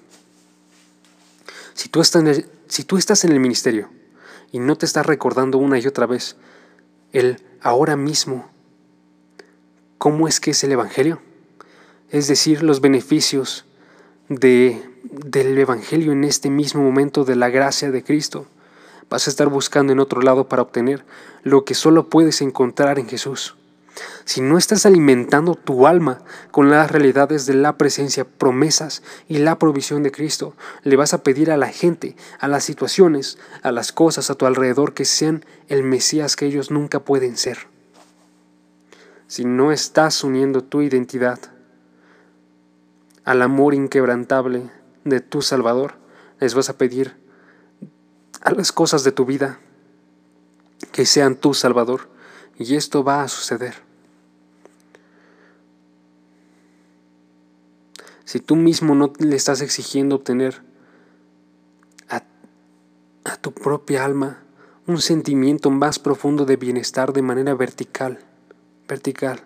Si 1.74 1.90
tú, 1.90 2.02
estás 2.02 3.24
en 3.24 3.32
el, 3.32 3.40
ministerio 3.40 3.90
y 4.52 4.60
no 4.60 4.78
te 4.78 4.86
estás 4.86 5.06
recordando 5.06 5.60
una 5.60 5.78
y 5.78 5.86
otra 5.86 6.08
vez 6.08 6.36
el 7.14 7.40
ahora 7.62 7.96
mismo, 7.96 8.50
¿cómo 9.98 10.28
es 10.28 10.40
que 10.40 10.52
es 10.52 10.64
el 10.64 10.72
Evangelio? 10.72 11.22
Es 12.10 12.28
decir, 12.28 12.64
los 12.64 12.82
beneficios 12.82 13.66
de, 14.28 14.90
del 15.04 15.58
Evangelio 15.58 16.14
en 16.14 16.24
este 16.24 16.50
mismo 16.50 16.82
momento 16.82 17.26
de 17.26 17.36
la 17.36 17.50
gracia 17.50 17.92
de 17.92 18.04
Cristo. 18.04 18.48
Vas 19.10 19.28
a 19.28 19.30
estar 19.30 19.48
buscando 19.48 19.94
en 19.94 20.00
otro 20.00 20.22
lado 20.22 20.48
para 20.48 20.62
obtener 20.62 21.06
lo 21.44 21.64
que 21.64 21.76
solo 21.76 22.10
puedes 22.10 22.42
encontrar 22.42 23.00
en 23.00 23.08
Jesús. 23.08 23.56
Si 24.26 24.42
no 24.42 24.58
estás 24.58 24.86
alimentando 24.86 25.56
tu 25.56 25.88
alma 25.88 26.20
con 26.52 26.70
las 26.70 26.92
realidades 26.92 27.46
de 27.46 27.54
la 27.54 27.78
presencia, 27.78 28.26
promesas 28.26 29.02
y 29.28 29.40
la 29.40 29.58
provisión 29.58 30.04
de 30.04 30.12
Cristo, 30.12 30.54
le 30.84 30.96
vas 30.96 31.14
a 31.14 31.24
pedir 31.24 31.52
a 31.52 31.58
la 31.58 31.70
gente, 31.70 32.16
a 32.40 32.48
las 32.48 32.64
situaciones, 32.64 33.38
a 33.64 33.72
las 33.72 33.92
cosas 33.92 34.30
a 34.30 34.36
tu 34.36 34.46
alrededor 34.46 34.94
que 34.94 35.06
sean 35.06 35.46
el 35.68 35.84
Mesías 35.84 36.36
que 36.36 36.46
ellos 36.46 36.70
nunca 36.70 37.00
pueden 37.00 37.38
ser. 37.38 37.68
Si 39.28 39.46
no 39.46 39.72
estás 39.72 40.24
uniendo 40.24 40.64
tu 40.64 40.82
identidad 40.82 41.40
al 43.26 43.42
amor 43.42 43.74
inquebrantable 43.74 44.70
de 45.04 45.20
tu 45.22 45.42
Salvador, 45.42 45.96
les 46.40 46.54
vas 46.54 46.70
a 46.70 46.78
pedir 46.78 47.16
a 48.48 48.52
las 48.52 48.72
cosas 48.72 49.04
de 49.04 49.12
tu 49.12 49.26
vida 49.26 49.60
que 50.92 51.06
sean 51.06 51.36
tu 51.36 51.54
Salvador. 51.54 52.10
Y 52.58 52.76
esto 52.76 53.04
va 53.04 53.22
a 53.22 53.28
suceder. 53.28 53.88
si 58.28 58.42
tú 58.42 58.58
mismo 58.58 58.94
no 58.94 59.14
le 59.20 59.38
estás 59.38 59.62
exigiendo 59.62 60.16
obtener 60.16 60.62
a, 62.10 62.22
tu 63.38 63.54
propia 63.54 64.04
alma 64.04 64.44
un 64.86 65.00
sentimiento 65.00 65.70
más 65.70 65.98
profundo 65.98 66.44
de 66.44 66.58
bienestar 66.58 67.14
de 67.14 67.22
manera 67.22 67.56
vertical, 67.56 68.20
vertical. 68.88 69.42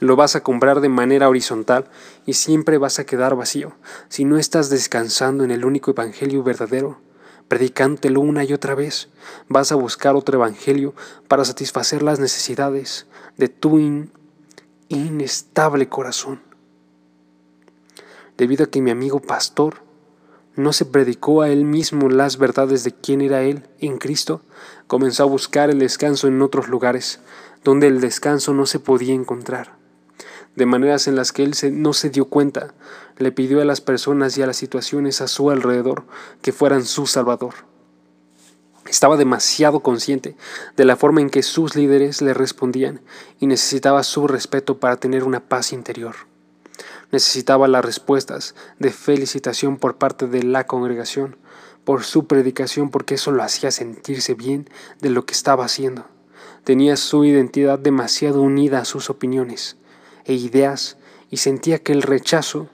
Lo 0.00 0.16
vas 0.16 0.36
a 0.36 0.42
comprar 0.42 0.80
de 0.80 0.90
manera 0.90 1.30
horizontal 1.30 1.86
y 2.26 2.34
siempre 2.34 2.76
vas 2.76 2.98
a 2.98 3.06
quedar 3.06 3.36
vacío 3.36 3.74
si 4.08 4.26
no 4.26 4.36
estás 4.36 4.68
descansando 4.68 5.42
en 5.42 5.50
el 5.50 5.64
único 5.64 5.90
evangelio 5.90 6.42
verdadero, 6.42 7.00
predicándolo 7.48 8.20
una 8.20 8.44
y 8.44 8.52
otra 8.52 8.74
vez. 8.74 9.08
Vas 9.48 9.72
a 9.72 9.76
buscar 9.76 10.16
otro 10.16 10.36
evangelio 10.38 10.94
para 11.28 11.44
satisfacer 11.44 12.02
las 12.02 12.20
necesidades 12.20 13.06
de 13.36 13.48
tu 13.48 13.78
inestable 14.88 15.88
corazón 15.88 16.40
debido 18.36 18.64
a 18.64 18.70
que 18.70 18.80
mi 18.80 18.90
amigo 18.90 19.20
pastor 19.20 19.82
no 20.56 20.72
se 20.72 20.84
predicó 20.84 21.42
a 21.42 21.48
él 21.48 21.64
mismo 21.64 22.08
las 22.08 22.38
verdades 22.38 22.84
de 22.84 22.92
quién 22.92 23.20
era 23.20 23.42
él 23.42 23.66
en 23.80 23.98
Cristo, 23.98 24.42
comenzó 24.86 25.24
a 25.24 25.26
buscar 25.26 25.70
el 25.70 25.80
descanso 25.80 26.28
en 26.28 26.40
otros 26.42 26.68
lugares, 26.68 27.20
donde 27.64 27.88
el 27.88 28.00
descanso 28.00 28.54
no 28.54 28.66
se 28.66 28.78
podía 28.78 29.14
encontrar. 29.14 29.76
De 30.56 30.66
maneras 30.66 31.08
en 31.08 31.16
las 31.16 31.32
que 31.32 31.42
él 31.42 31.54
no 31.72 31.92
se 31.92 32.10
dio 32.10 32.26
cuenta, 32.26 32.74
le 33.18 33.32
pidió 33.32 33.60
a 33.60 33.64
las 33.64 33.80
personas 33.80 34.38
y 34.38 34.42
a 34.42 34.46
las 34.46 34.56
situaciones 34.56 35.20
a 35.20 35.26
su 35.26 35.50
alrededor 35.50 36.04
que 36.42 36.52
fueran 36.52 36.84
su 36.84 37.06
Salvador. 37.06 37.54
Estaba 38.86 39.16
demasiado 39.16 39.80
consciente 39.80 40.36
de 40.76 40.84
la 40.84 40.94
forma 40.94 41.20
en 41.20 41.30
que 41.30 41.42
sus 41.42 41.74
líderes 41.74 42.22
le 42.22 42.34
respondían 42.34 43.00
y 43.40 43.48
necesitaba 43.48 44.04
su 44.04 44.28
respeto 44.28 44.78
para 44.78 44.96
tener 44.96 45.24
una 45.24 45.40
paz 45.40 45.72
interior. 45.72 46.14
Necesitaba 47.10 47.66
las 47.66 47.84
respuestas 47.84 48.54
de 48.78 48.90
felicitación 48.90 49.78
por 49.78 49.96
parte 49.96 50.28
de 50.28 50.42
la 50.44 50.66
congregación, 50.66 51.36
por 51.84 52.04
su 52.04 52.26
predicación, 52.26 52.90
porque 52.90 53.16
eso 53.16 53.32
lo 53.32 53.42
hacía 53.42 53.70
sentirse 53.70 54.34
bien 54.34 54.68
de 55.00 55.10
lo 55.10 55.26
que 55.26 55.34
estaba 55.34 55.64
haciendo. 55.64 56.06
Tenía 56.62 56.96
su 56.96 57.24
identidad 57.24 57.78
demasiado 57.78 58.40
unida 58.40 58.80
a 58.80 58.84
sus 58.84 59.10
opiniones 59.10 59.76
e 60.24 60.34
ideas 60.34 60.96
y 61.30 61.38
sentía 61.38 61.78
que 61.80 61.92
el 61.92 62.02
rechazo 62.02 62.68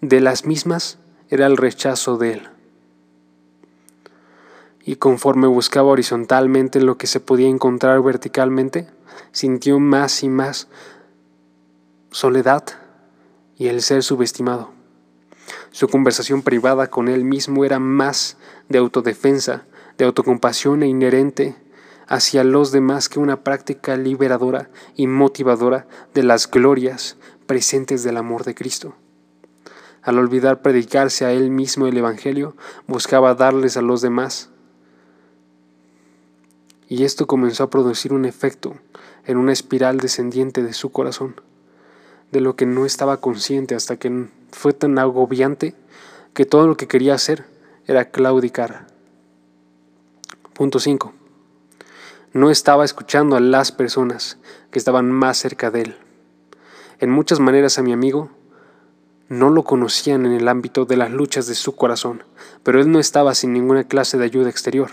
de 0.00 0.20
las 0.20 0.46
mismas 0.46 0.98
era 1.28 1.46
el 1.46 1.56
rechazo 1.56 2.18
de 2.18 2.32
él. 2.34 2.48
Y 4.84 4.96
conforme 4.96 5.46
buscaba 5.46 5.90
horizontalmente 5.90 6.80
lo 6.80 6.98
que 6.98 7.06
se 7.06 7.20
podía 7.20 7.48
encontrar 7.48 8.02
verticalmente, 8.02 8.88
sintió 9.30 9.78
más 9.78 10.22
y 10.22 10.28
más 10.28 10.68
soledad 12.10 12.64
y 13.56 13.68
el 13.68 13.80
ser 13.80 14.02
subestimado. 14.02 14.70
Su 15.70 15.88
conversación 15.88 16.42
privada 16.42 16.88
con 16.88 17.08
él 17.08 17.24
mismo 17.24 17.64
era 17.64 17.78
más 17.78 18.36
de 18.68 18.78
autodefensa, 18.78 19.64
de 19.98 20.04
autocompasión 20.04 20.82
e 20.82 20.88
inherente 20.88 21.56
hacia 22.12 22.44
los 22.44 22.72
demás 22.72 23.08
que 23.08 23.18
una 23.18 23.42
práctica 23.42 23.96
liberadora 23.96 24.68
y 24.94 25.06
motivadora 25.06 25.86
de 26.12 26.22
las 26.22 26.50
glorias 26.50 27.16
presentes 27.46 28.02
del 28.02 28.18
amor 28.18 28.44
de 28.44 28.54
Cristo. 28.54 28.94
Al 30.02 30.18
olvidar 30.18 30.60
predicarse 30.60 31.24
a 31.24 31.32
él 31.32 31.48
mismo 31.48 31.86
el 31.86 31.96
Evangelio, 31.96 32.54
buscaba 32.86 33.34
darles 33.34 33.78
a 33.78 33.82
los 33.82 34.02
demás. 34.02 34.50
Y 36.86 37.04
esto 37.04 37.26
comenzó 37.26 37.64
a 37.64 37.70
producir 37.70 38.12
un 38.12 38.26
efecto 38.26 38.74
en 39.24 39.38
una 39.38 39.54
espiral 39.54 39.96
descendiente 39.96 40.62
de 40.62 40.74
su 40.74 40.92
corazón 40.92 41.40
de 42.30 42.42
lo 42.42 42.56
que 42.56 42.66
no 42.66 42.84
estaba 42.84 43.22
consciente 43.22 43.74
hasta 43.74 43.96
que 43.96 44.28
fue 44.50 44.74
tan 44.74 44.98
agobiante 44.98 45.74
que 46.34 46.44
todo 46.44 46.66
lo 46.66 46.76
que 46.76 46.88
quería 46.88 47.14
hacer 47.14 47.46
era 47.86 48.10
claudicar. 48.10 48.86
Punto 50.52 50.78
5. 50.78 51.21
No 52.34 52.50
estaba 52.50 52.86
escuchando 52.86 53.36
a 53.36 53.40
las 53.40 53.72
personas 53.72 54.38
que 54.70 54.78
estaban 54.78 55.10
más 55.10 55.36
cerca 55.36 55.70
de 55.70 55.82
él. 55.82 55.96
En 56.98 57.10
muchas 57.10 57.40
maneras 57.40 57.78
a 57.78 57.82
mi 57.82 57.92
amigo 57.92 58.30
no 59.28 59.50
lo 59.50 59.64
conocían 59.64 60.24
en 60.24 60.32
el 60.32 60.48
ámbito 60.48 60.86
de 60.86 60.96
las 60.96 61.10
luchas 61.10 61.46
de 61.46 61.54
su 61.54 61.76
corazón, 61.76 62.22
pero 62.62 62.80
él 62.80 62.90
no 62.90 63.00
estaba 63.00 63.34
sin 63.34 63.52
ninguna 63.52 63.84
clase 63.84 64.16
de 64.16 64.24
ayuda 64.24 64.48
exterior. 64.48 64.92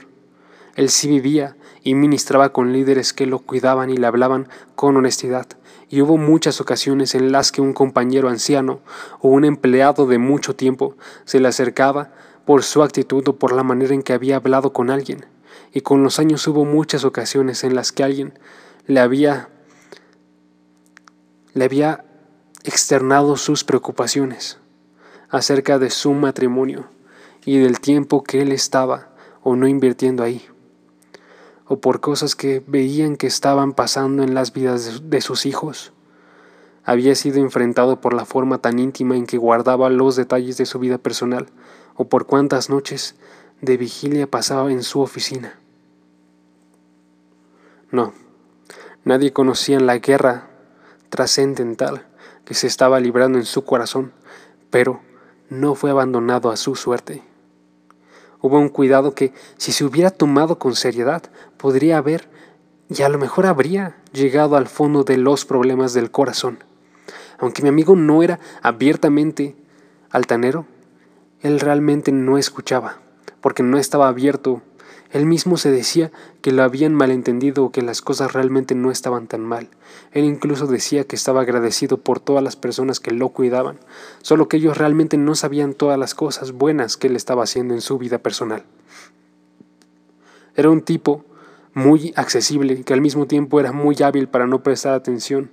Él 0.76 0.90
sí 0.90 1.08
vivía 1.08 1.56
y 1.82 1.96
ministraba 1.96 2.52
con 2.52 2.74
líderes 2.74 3.14
que 3.14 3.26
lo 3.26 3.40
cuidaban 3.40 3.90
y 3.90 3.96
le 3.96 4.08
hablaban 4.08 4.50
con 4.76 4.98
honestidad, 4.98 5.48
y 5.88 6.02
hubo 6.02 6.18
muchas 6.18 6.60
ocasiones 6.60 7.16
en 7.16 7.32
las 7.32 7.54
que 7.54 7.62
un 7.62 7.72
compañero 7.72 8.28
anciano 8.28 8.82
o 9.22 9.30
un 9.30 9.46
empleado 9.46 10.08
de 10.08 10.18
mucho 10.18 10.58
tiempo 10.58 10.98
se 11.24 11.40
le 11.40 11.48
acercaba 11.48 12.12
por 12.44 12.64
su 12.64 12.84
actitud 12.84 13.26
o 13.30 13.38
por 13.38 13.54
la 13.54 13.64
manera 13.64 13.94
en 13.94 14.04
que 14.04 14.12
había 14.12 14.36
hablado 14.36 14.74
con 14.74 14.90
alguien, 14.90 15.26
y 15.72 15.82
con 15.82 16.04
los 16.04 16.20
años 16.20 16.48
hubo 16.48 16.66
muchas 16.66 17.04
ocasiones 17.06 17.64
en 17.64 17.76
las 17.76 17.92
que 17.92 18.04
alguien 18.04 18.38
le 18.86 19.00
había 19.00 19.50
le 21.54 21.66
había 21.66 22.06
externado 22.64 23.38
sus 23.38 23.64
preocupaciones 23.64 24.60
acerca 25.30 25.80
de 25.80 25.90
su 25.90 26.14
matrimonio 26.14 26.90
y 27.46 27.58
del 27.58 27.80
tiempo 27.80 28.24
que 28.24 28.42
él 28.42 28.52
estaba 28.52 29.10
o 29.42 29.56
no 29.56 29.68
invirtiendo 29.68 30.24
ahí 30.24 30.48
o 31.70 31.80
por 31.80 32.02
cosas 32.02 32.36
que 32.36 32.64
veían 32.66 33.16
que 33.16 33.28
estaban 33.28 33.74
pasando 33.74 34.24
en 34.24 34.34
las 34.34 34.52
vidas 34.54 35.04
de 35.10 35.22
sus 35.22 35.46
hijos. 35.46 35.94
Había 36.84 37.14
sido 37.14 37.38
enfrentado 37.38 38.02
por 38.02 38.16
la 38.16 38.26
forma 38.26 38.58
tan 38.58 38.80
íntima 38.80 39.16
en 39.16 39.28
que 39.28 39.38
guardaba 39.38 39.92
los 39.92 40.16
detalles 40.16 40.58
de 40.58 40.66
su 40.66 40.80
vida 40.80 40.98
personal, 40.98 41.46
o 41.96 42.10
por 42.10 42.26
cuántas 42.26 42.72
noches 42.72 43.16
de 43.62 43.78
vigilia 43.78 44.28
pasaba 44.28 44.72
en 44.72 44.84
su 44.84 45.02
oficina. 45.02 45.60
No, 47.92 48.14
nadie 49.04 49.34
conocía 49.34 49.80
la 49.80 49.98
guerra 49.98 50.50
trascendental 51.10 52.06
que 52.46 52.54
se 52.54 52.68
estaba 52.68 53.00
librando 53.00 53.38
en 53.38 53.46
su 53.46 53.66
corazón, 53.66 54.14
pero 54.70 55.02
no 55.50 55.76
fue 55.76 55.90
abandonado 55.90 56.52
a 56.52 56.58
su 56.58 56.76
suerte. 56.76 57.24
Hubo 58.42 58.58
un 58.60 58.70
cuidado 58.70 59.14
que, 59.14 59.34
si 59.58 59.72
se 59.72 59.84
hubiera 59.84 60.12
tomado 60.12 60.60
con 60.60 60.76
seriedad, 60.76 61.24
podría 61.58 61.98
haber, 61.98 62.30
y 62.90 63.02
a 63.02 63.10
lo 63.10 63.18
mejor 63.18 63.46
habría, 63.46 63.98
llegado 64.14 64.56
al 64.56 64.68
fondo 64.68 65.04
de 65.04 65.18
los 65.18 65.46
problemas 65.46 65.94
del 65.94 66.12
corazón. 66.12 66.64
Aunque 67.38 67.62
mi 67.62 67.70
amigo 67.70 67.96
no 67.96 68.24
era 68.24 68.40
abiertamente 68.62 69.56
altanero, 70.10 70.66
él 71.42 71.60
realmente 71.60 72.12
no 72.12 72.38
escuchaba, 72.38 73.00
porque 73.42 73.64
no 73.64 73.78
estaba 73.78 74.08
abierto. 74.08 74.62
Él 75.12 75.26
mismo 75.26 75.58
se 75.58 75.72
decía 75.72 76.12
que 76.42 76.52
lo 76.52 76.62
habían 76.62 76.94
malentendido 76.94 77.66
o 77.66 77.72
que 77.72 77.82
las 77.82 78.02
cosas 78.02 78.34
realmente 78.34 78.76
no 78.76 78.92
estaban 78.92 79.28
tan 79.28 79.42
mal. 79.42 79.68
Él 80.12 80.26
incluso 80.26 80.68
decía 80.68 81.04
que 81.04 81.16
estaba 81.16 81.42
agradecido 81.42 81.98
por 81.98 82.20
todas 82.20 82.44
las 82.44 82.56
personas 82.56 83.00
que 83.00 83.12
lo 83.12 83.30
cuidaban, 83.30 83.80
solo 84.22 84.48
que 84.48 84.58
ellos 84.58 84.78
realmente 84.78 85.18
no 85.18 85.34
sabían 85.34 85.74
todas 85.74 85.98
las 85.98 86.14
cosas 86.14 86.52
buenas 86.52 86.96
que 86.96 87.08
él 87.08 87.16
estaba 87.16 87.44
haciendo 87.44 87.74
en 87.74 87.82
su 87.82 87.98
vida 87.98 88.20
personal. 88.20 88.64
Era 90.56 90.70
un 90.70 90.82
tipo 90.82 91.26
muy 91.74 92.14
accesible, 92.16 92.84
que 92.84 92.94
al 92.94 93.02
mismo 93.02 93.26
tiempo 93.26 93.60
era 93.60 93.72
muy 93.72 93.96
hábil 94.04 94.28
para 94.28 94.48
no 94.48 94.62
prestar 94.62 94.94
atención 94.94 95.52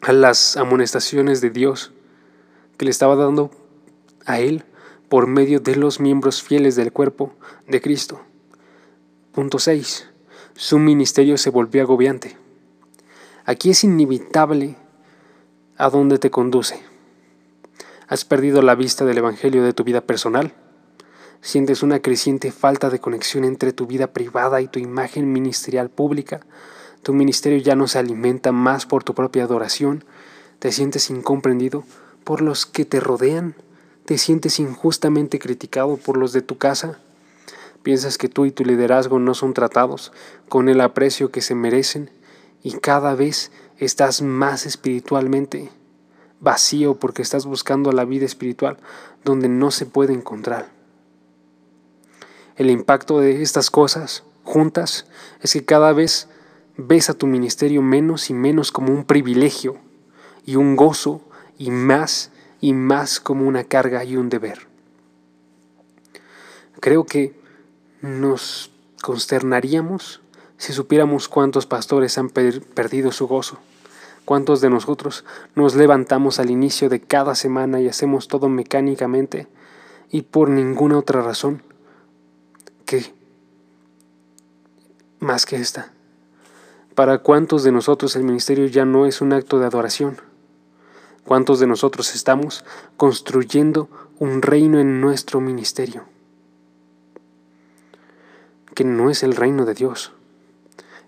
a 0.00 0.12
las 0.12 0.56
amonestaciones 0.56 1.40
de 1.40 1.50
Dios 1.50 1.92
que 2.76 2.84
le 2.84 2.90
estaba 2.90 3.16
dando 3.16 3.50
a 4.26 4.40
él 4.40 4.64
por 5.12 5.26
medio 5.26 5.60
de 5.60 5.76
los 5.76 6.00
miembros 6.00 6.42
fieles 6.42 6.74
del 6.74 6.90
cuerpo 6.90 7.34
de 7.68 7.82
Cristo. 7.82 8.22
Punto 9.32 9.58
6. 9.58 10.08
Su 10.54 10.78
ministerio 10.78 11.36
se 11.36 11.50
volvió 11.50 11.82
agobiante. 11.82 12.38
Aquí 13.44 13.68
es 13.68 13.84
inevitable 13.84 14.74
a 15.76 15.90
dónde 15.90 16.18
te 16.18 16.30
conduce. 16.30 16.82
¿Has 18.08 18.24
perdido 18.24 18.62
la 18.62 18.74
vista 18.74 19.04
del 19.04 19.18
Evangelio 19.18 19.62
de 19.62 19.74
tu 19.74 19.84
vida 19.84 20.00
personal? 20.00 20.54
¿Sientes 21.42 21.82
una 21.82 22.00
creciente 22.00 22.50
falta 22.50 22.88
de 22.88 22.98
conexión 22.98 23.44
entre 23.44 23.74
tu 23.74 23.86
vida 23.86 24.14
privada 24.14 24.62
y 24.62 24.68
tu 24.68 24.78
imagen 24.78 25.30
ministerial 25.30 25.90
pública? 25.90 26.40
¿Tu 27.02 27.12
ministerio 27.12 27.58
ya 27.58 27.76
no 27.76 27.86
se 27.86 27.98
alimenta 27.98 28.50
más 28.50 28.86
por 28.86 29.04
tu 29.04 29.12
propia 29.12 29.44
adoración? 29.44 30.06
¿Te 30.58 30.72
sientes 30.72 31.10
incomprendido 31.10 31.84
por 32.24 32.40
los 32.40 32.64
que 32.64 32.86
te 32.86 32.98
rodean? 32.98 33.56
¿Te 34.04 34.18
sientes 34.18 34.58
injustamente 34.58 35.38
criticado 35.38 35.96
por 35.96 36.16
los 36.16 36.32
de 36.32 36.42
tu 36.42 36.58
casa? 36.58 36.98
¿Piensas 37.84 38.18
que 38.18 38.28
tú 38.28 38.46
y 38.46 38.50
tu 38.50 38.64
liderazgo 38.64 39.20
no 39.20 39.34
son 39.34 39.54
tratados 39.54 40.12
con 40.48 40.68
el 40.68 40.80
aprecio 40.80 41.30
que 41.30 41.40
se 41.40 41.54
merecen 41.54 42.10
y 42.64 42.72
cada 42.72 43.14
vez 43.14 43.52
estás 43.78 44.20
más 44.20 44.66
espiritualmente 44.66 45.70
vacío 46.40 46.96
porque 46.96 47.22
estás 47.22 47.46
buscando 47.46 47.92
la 47.92 48.04
vida 48.04 48.26
espiritual 48.26 48.76
donde 49.24 49.48
no 49.48 49.70
se 49.70 49.86
puede 49.86 50.12
encontrar? 50.12 50.68
El 52.56 52.70
impacto 52.70 53.20
de 53.20 53.40
estas 53.40 53.70
cosas 53.70 54.24
juntas 54.42 55.06
es 55.40 55.52
que 55.52 55.64
cada 55.64 55.92
vez 55.92 56.28
ves 56.76 57.08
a 57.08 57.14
tu 57.14 57.28
ministerio 57.28 57.82
menos 57.82 58.30
y 58.30 58.34
menos 58.34 58.72
como 58.72 58.92
un 58.92 59.04
privilegio 59.04 59.76
y 60.44 60.56
un 60.56 60.74
gozo 60.74 61.20
y 61.56 61.70
más 61.70 62.31
y 62.62 62.72
más 62.72 63.20
como 63.20 63.46
una 63.46 63.64
carga 63.64 64.02
y 64.04 64.16
un 64.16 64.30
deber. 64.30 64.66
Creo 66.80 67.04
que 67.04 67.38
nos 68.00 68.70
consternaríamos 69.02 70.22
si 70.56 70.72
supiéramos 70.72 71.28
cuántos 71.28 71.66
pastores 71.66 72.16
han 72.16 72.30
perdido 72.30 73.12
su 73.12 73.28
gozo. 73.28 73.58
¿Cuántos 74.24 74.62
de 74.62 74.70
nosotros 74.70 75.26
nos 75.54 75.74
levantamos 75.74 76.38
al 76.38 76.48
inicio 76.48 76.88
de 76.88 77.00
cada 77.00 77.34
semana 77.34 77.80
y 77.80 77.88
hacemos 77.88 78.28
todo 78.28 78.48
mecánicamente 78.48 79.46
y 80.10 80.22
por 80.22 80.48
ninguna 80.48 80.96
otra 80.96 81.20
razón 81.20 81.62
más 85.20 85.46
que 85.46 85.56
esta. 85.56 85.92
¿Para 86.94 87.18
cuántos 87.18 87.62
de 87.62 87.72
nosotros 87.72 88.16
el 88.16 88.24
ministerio 88.24 88.66
ya 88.66 88.84
no 88.84 89.06
es 89.06 89.20
un 89.20 89.32
acto 89.32 89.58
de 89.58 89.66
adoración? 89.66 90.20
¿Cuántos 91.24 91.60
de 91.60 91.66
nosotros 91.66 92.14
estamos 92.14 92.64
construyendo 92.96 93.88
un 94.18 94.42
reino 94.42 94.80
en 94.80 95.00
nuestro 95.00 95.40
ministerio? 95.40 96.04
Que 98.74 98.84
no 98.84 99.10
es 99.10 99.22
el 99.22 99.36
reino 99.36 99.64
de 99.64 99.74
Dios. 99.74 100.12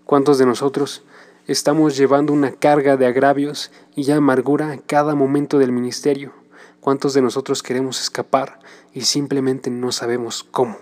¿Cuántos 0.05 0.39
de 0.39 0.47
nosotros 0.47 1.03
estamos 1.47 1.97
llevando 1.97 2.33
una 2.33 2.53
carga 2.53 2.97
de 2.97 3.07
agravios 3.07 3.73
y 3.97 4.11
amargura 4.11 4.71
a 4.71 4.79
cada 4.79 5.15
momento 5.15 5.59
del 5.59 5.73
ministerio? 5.73 6.33
¿Cuántos 6.81 7.15
de 7.15 7.23
nosotros 7.23 7.63
queremos 7.63 8.01
escapar 8.01 8.61
y 8.93 9.03
simplemente 9.03 9.71
no 9.71 9.91
sabemos 9.91 10.45
cómo? 10.45 10.79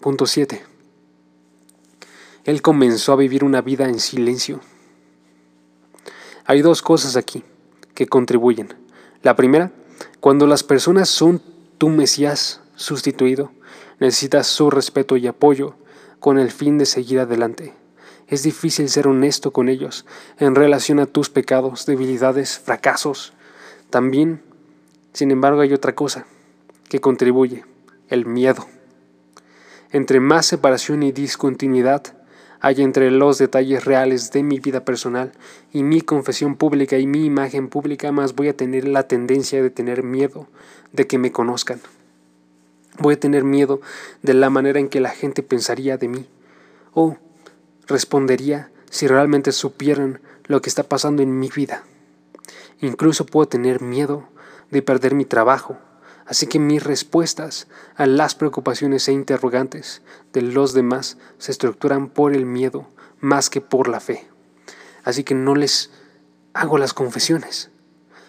Punto 0.00 0.26
7. 0.26 0.62
Él 2.44 2.62
comenzó 2.62 3.12
a 3.12 3.16
vivir 3.16 3.44
una 3.44 3.60
vida 3.60 3.88
en 3.88 3.98
silencio. 3.98 4.60
Hay 6.46 6.62
dos 6.62 6.80
cosas 6.80 7.16
aquí 7.16 7.42
que 7.94 8.06
contribuyen. 8.06 8.74
La 9.22 9.34
primera, 9.34 9.72
cuando 10.20 10.46
las 10.46 10.62
personas 10.62 11.08
son 11.08 11.42
tu 11.76 11.88
Mesías 11.88 12.60
sustituido, 12.76 13.50
necesitas 13.98 14.46
su 14.46 14.70
respeto 14.70 15.16
y 15.16 15.26
apoyo 15.26 15.74
con 16.20 16.38
el 16.38 16.52
fin 16.52 16.78
de 16.78 16.86
seguir 16.86 17.18
adelante. 17.18 17.74
Es 18.28 18.44
difícil 18.44 18.88
ser 18.88 19.08
honesto 19.08 19.52
con 19.52 19.68
ellos 19.68 20.06
en 20.38 20.54
relación 20.54 21.00
a 21.00 21.06
tus 21.06 21.30
pecados, 21.30 21.84
debilidades, 21.84 22.58
fracasos. 22.58 23.32
También, 23.90 24.42
sin 25.12 25.32
embargo, 25.32 25.62
hay 25.62 25.72
otra 25.72 25.94
cosa 25.96 26.26
que 26.88 27.00
contribuye, 27.00 27.64
el 28.08 28.24
miedo. 28.24 28.66
Entre 29.90 30.20
más 30.20 30.46
separación 30.46 31.02
y 31.02 31.10
discontinuidad 31.10 32.14
hay 32.60 32.82
entre 32.82 33.10
los 33.10 33.38
detalles 33.38 33.84
reales 33.84 34.32
de 34.32 34.42
mi 34.42 34.58
vida 34.60 34.84
personal 34.84 35.32
y 35.72 35.82
mi 35.82 36.00
confesión 36.00 36.56
pública 36.56 36.98
y 36.98 37.06
mi 37.06 37.24
imagen 37.24 37.68
pública, 37.68 38.12
más 38.12 38.34
voy 38.34 38.48
a 38.48 38.56
tener 38.56 38.88
la 38.88 39.04
tendencia 39.04 39.62
de 39.62 39.70
tener 39.70 40.02
miedo 40.02 40.46
de 40.92 41.06
que 41.06 41.18
me 41.18 41.32
conozcan. 41.32 41.80
Voy 42.98 43.14
a 43.14 43.20
tener 43.20 43.44
miedo 43.44 43.80
de 44.22 44.34
la 44.34 44.50
manera 44.50 44.80
en 44.80 44.88
que 44.88 45.00
la 45.00 45.10
gente 45.10 45.42
pensaría 45.42 45.98
de 45.98 46.08
mí 46.08 46.26
o 46.94 47.16
respondería 47.86 48.70
si 48.90 49.06
realmente 49.06 49.52
supieran 49.52 50.20
lo 50.44 50.62
que 50.62 50.70
está 50.70 50.82
pasando 50.82 51.22
en 51.22 51.38
mi 51.38 51.50
vida. 51.54 51.84
Incluso 52.80 53.26
puedo 53.26 53.46
tener 53.46 53.82
miedo 53.82 54.28
de 54.70 54.82
perder 54.82 55.14
mi 55.14 55.24
trabajo 55.24 55.78
Así 56.26 56.46
que 56.46 56.58
mis 56.58 56.82
respuestas 56.82 57.68
a 57.94 58.06
las 58.06 58.34
preocupaciones 58.34 59.08
e 59.08 59.12
interrogantes 59.12 60.02
de 60.32 60.42
los 60.42 60.74
demás 60.74 61.18
se 61.38 61.52
estructuran 61.52 62.08
por 62.08 62.34
el 62.34 62.46
miedo 62.46 62.88
más 63.20 63.48
que 63.48 63.60
por 63.60 63.88
la 63.88 64.00
fe. 64.00 64.26
Así 65.04 65.22
que 65.22 65.34
no 65.34 65.54
les 65.54 65.90
hago 66.52 66.78
las 66.78 66.94
confesiones 66.94 67.70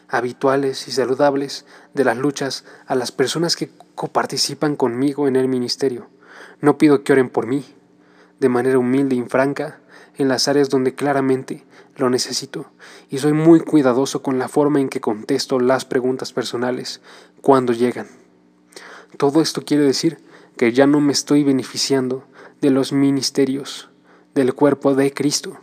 habituales 0.10 0.88
y 0.88 0.92
saludables 0.92 1.66
de 1.94 2.06
las 2.06 2.18
luchas 2.18 2.64
a 2.86 2.96
las 2.96 3.12
personas 3.12 3.56
que 3.56 3.70
coparticipan 3.96 4.76
conmigo 4.76 5.28
en 5.28 5.36
el 5.36 5.48
ministerio. 5.48 6.08
No 6.62 6.78
pido 6.78 7.04
que 7.04 7.14
oren 7.14 7.30
por 7.30 7.48
mí, 7.48 7.66
de 8.40 8.50
manera 8.50 8.78
humilde 8.78 9.16
y 9.16 9.24
franca, 9.24 9.80
en 10.16 10.28
las 10.28 10.48
áreas 10.48 10.70
donde 10.70 10.96
claramente 10.96 11.66
lo 11.98 12.10
necesito, 12.10 12.68
y 13.10 13.18
soy 13.18 13.34
muy 13.34 13.60
cuidadoso 13.60 14.22
con 14.22 14.40
la 14.40 14.48
forma 14.48 14.80
en 14.80 14.90
que 14.90 15.02
contesto 15.02 15.60
las 15.60 15.84
preguntas 15.84 16.32
personales 16.32 17.02
cuando 17.42 17.74
llegan. 17.74 18.08
Todo 19.18 19.42
esto 19.42 19.64
quiere 19.64 19.84
decir 19.84 20.20
que 20.58 20.72
ya 20.72 20.88
no 20.88 21.02
me 21.02 21.12
estoy 21.12 21.44
beneficiando 21.44 22.24
de 22.62 22.70
los 22.70 22.94
ministerios 22.94 23.90
del 24.36 24.54
cuerpo 24.54 24.94
de 24.94 25.12
Cristo, 25.12 25.58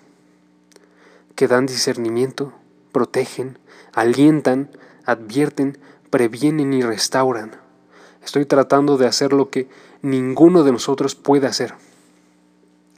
que 1.36 1.48
dan 1.48 1.66
discernimiento, 1.66 2.52
protegen, 2.92 3.58
alientan, 3.92 4.70
advierten, 5.04 5.78
previenen 6.10 6.72
y 6.72 6.82
restauran. 6.82 7.52
Estoy 8.24 8.46
tratando 8.46 8.96
de 8.96 9.06
hacer 9.06 9.32
lo 9.32 9.50
que 9.50 9.68
ninguno 10.02 10.64
de 10.64 10.72
nosotros 10.72 11.14
puede 11.14 11.46
hacer. 11.46 11.74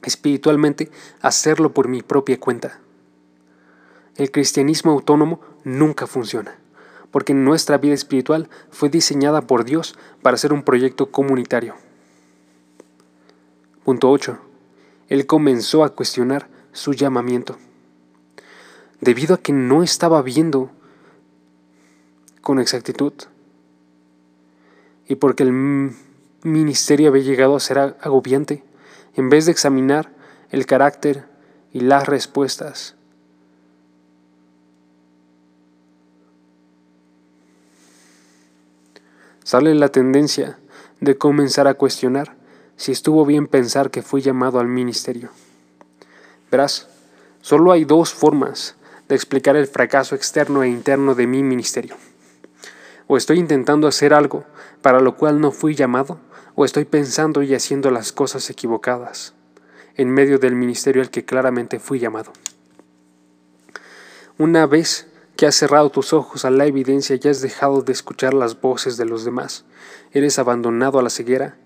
Espiritualmente, 0.03 0.89
hacerlo 1.21 1.73
por 1.73 1.87
mi 1.87 2.01
propia 2.01 2.39
cuenta. 2.39 2.79
El 4.17 4.31
cristianismo 4.31 4.91
autónomo 4.91 5.39
nunca 5.63 6.07
funciona, 6.07 6.57
porque 7.11 7.35
nuestra 7.35 7.77
vida 7.77 7.93
espiritual 7.93 8.49
fue 8.71 8.89
diseñada 8.89 9.41
por 9.41 9.63
Dios 9.63 9.95
para 10.23 10.37
ser 10.37 10.53
un 10.53 10.63
proyecto 10.63 11.11
comunitario. 11.11 11.75
Punto 13.85 14.09
8. 14.09 14.39
Él 15.07 15.27
comenzó 15.27 15.83
a 15.83 15.93
cuestionar 15.93 16.49
su 16.73 16.93
llamamiento. 16.93 17.57
Debido 19.01 19.35
a 19.35 19.37
que 19.37 19.53
no 19.53 19.83
estaba 19.83 20.21
viendo 20.23 20.71
con 22.41 22.59
exactitud 22.59 23.13
y 25.07 25.15
porque 25.15 25.43
el 25.43 25.93
ministerio 26.43 27.09
había 27.09 27.23
llegado 27.23 27.55
a 27.55 27.59
ser 27.59 27.77
agobiante, 27.77 28.63
en 29.15 29.29
vez 29.29 29.45
de 29.45 29.51
examinar 29.51 30.11
el 30.49 30.65
carácter 30.65 31.25
y 31.71 31.81
las 31.81 32.07
respuestas. 32.07 32.96
Sale 39.47 39.73
la 39.75 39.87
tendencia 39.87 40.59
de 40.99 41.17
comenzar 41.17 41.69
a 41.69 41.75
cuestionar 41.75 42.35
si 42.75 42.91
estuvo 42.91 43.25
bien 43.25 43.47
pensar 43.47 43.91
que 43.91 44.01
fui 44.01 44.19
llamado 44.19 44.59
al 44.59 44.67
ministerio. 44.67 45.29
Verás, 46.51 46.89
solo 47.39 47.71
hay 47.71 47.85
dos 47.85 48.13
formas 48.13 48.75
de 49.07 49.15
explicar 49.15 49.55
el 49.55 49.67
fracaso 49.67 50.15
externo 50.15 50.63
e 50.63 50.67
interno 50.67 51.15
de 51.15 51.27
mi 51.27 51.43
ministerio. 51.43 51.95
O 53.07 53.15
estoy 53.15 53.39
intentando 53.39 53.87
hacer 53.87 54.13
algo 54.13 54.43
para 54.81 54.99
lo 54.99 55.15
cual 55.15 55.39
no 55.39 55.53
fui 55.53 55.75
llamado, 55.75 56.19
o 56.55 56.65
estoy 56.65 56.83
pensando 56.83 57.41
y 57.41 57.55
haciendo 57.55 57.89
las 57.89 58.11
cosas 58.11 58.49
equivocadas 58.49 59.33
en 59.95 60.09
medio 60.09 60.39
del 60.39 60.57
ministerio 60.57 61.01
al 61.01 61.09
que 61.09 61.23
claramente 61.23 61.79
fui 61.79 61.99
llamado. 61.99 62.33
Una 64.37 64.65
vez 64.65 65.07
que 65.37 65.45
has 65.45 65.55
cerrado 65.55 65.91
tus 65.91 66.13
ojos 66.13 66.43
a 66.45 66.49
la 66.49 66.65
evidencia 66.65 67.17
y 67.21 67.27
has 67.27 67.41
dejado 67.41 67.83
de 67.83 67.93
escuchar 67.93 68.33
las 68.33 68.59
voces 68.59 68.97
de 68.97 69.05
los 69.05 69.23
demás, 69.23 69.65
eres 70.11 70.39
abandonado 70.39 70.97
a 70.97 71.03
la 71.03 71.11
ceguera 71.11 71.57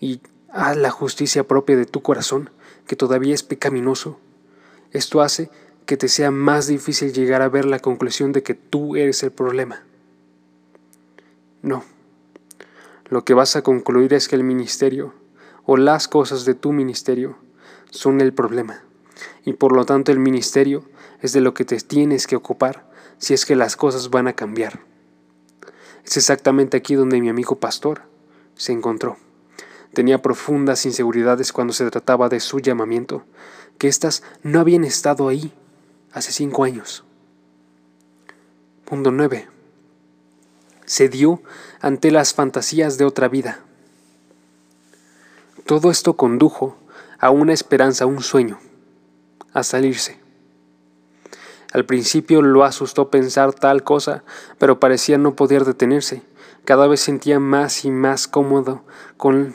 y 0.00 0.20
a 0.50 0.74
la 0.74 0.90
justicia 0.90 1.46
propia 1.46 1.76
de 1.76 1.86
tu 1.86 2.02
corazón, 2.02 2.50
que 2.86 2.96
todavía 2.96 3.32
es 3.32 3.44
pecaminoso. 3.44 4.18
Esto 4.90 5.22
hace 5.22 5.50
que 5.86 5.96
te 5.96 6.08
sea 6.08 6.32
más 6.32 6.66
difícil 6.66 7.12
llegar 7.12 7.42
a 7.42 7.48
ver 7.48 7.64
la 7.64 7.78
conclusión 7.78 8.32
de 8.32 8.42
que 8.42 8.54
tú 8.54 8.96
eres 8.96 9.22
el 9.22 9.30
problema. 9.30 9.84
No. 11.62 11.84
Lo 13.08 13.24
que 13.24 13.34
vas 13.34 13.54
a 13.54 13.62
concluir 13.62 14.14
es 14.14 14.26
que 14.26 14.36
el 14.36 14.42
ministerio, 14.42 15.14
o 15.64 15.76
las 15.76 16.08
cosas 16.08 16.44
de 16.44 16.54
tu 16.54 16.72
ministerio, 16.72 17.36
son 17.90 18.20
el 18.20 18.32
problema. 18.32 18.82
Y 19.44 19.52
por 19.52 19.72
lo 19.72 19.84
tanto 19.84 20.10
el 20.10 20.18
ministerio 20.18 20.84
es 21.20 21.32
de 21.32 21.40
lo 21.40 21.54
que 21.54 21.64
te 21.64 21.78
tienes 21.78 22.26
que 22.26 22.36
ocupar 22.36 22.91
si 23.22 23.34
es 23.34 23.46
que 23.46 23.54
las 23.54 23.76
cosas 23.76 24.10
van 24.10 24.26
a 24.26 24.32
cambiar. 24.32 24.80
Es 26.04 26.16
exactamente 26.16 26.76
aquí 26.76 26.96
donde 26.96 27.20
mi 27.20 27.28
amigo 27.28 27.60
pastor 27.60 28.02
se 28.56 28.72
encontró. 28.72 29.16
Tenía 29.94 30.20
profundas 30.20 30.84
inseguridades 30.86 31.52
cuando 31.52 31.72
se 31.72 31.88
trataba 31.88 32.28
de 32.28 32.40
su 32.40 32.58
llamamiento, 32.58 33.24
que 33.78 33.86
éstas 33.86 34.24
no 34.42 34.58
habían 34.58 34.82
estado 34.82 35.28
ahí 35.28 35.52
hace 36.12 36.32
cinco 36.32 36.64
años. 36.64 37.04
Punto 38.84 39.12
9. 39.12 39.48
Se 40.84 41.08
dio 41.08 41.42
ante 41.80 42.10
las 42.10 42.34
fantasías 42.34 42.98
de 42.98 43.04
otra 43.04 43.28
vida. 43.28 43.60
Todo 45.64 45.92
esto 45.92 46.16
condujo 46.16 46.76
a 47.20 47.30
una 47.30 47.52
esperanza, 47.52 48.02
a 48.02 48.08
un 48.08 48.20
sueño, 48.20 48.58
a 49.52 49.62
salirse. 49.62 50.21
Al 51.72 51.86
principio 51.86 52.42
lo 52.42 52.64
asustó 52.64 53.08
pensar 53.08 53.54
tal 53.54 53.82
cosa, 53.82 54.24
pero 54.58 54.78
parecía 54.78 55.16
no 55.16 55.34
poder 55.34 55.64
detenerse. 55.64 56.22
Cada 56.66 56.86
vez 56.86 57.00
sentía 57.00 57.40
más 57.40 57.86
y 57.86 57.90
más 57.90 58.28
cómodo 58.28 58.84
con 59.16 59.54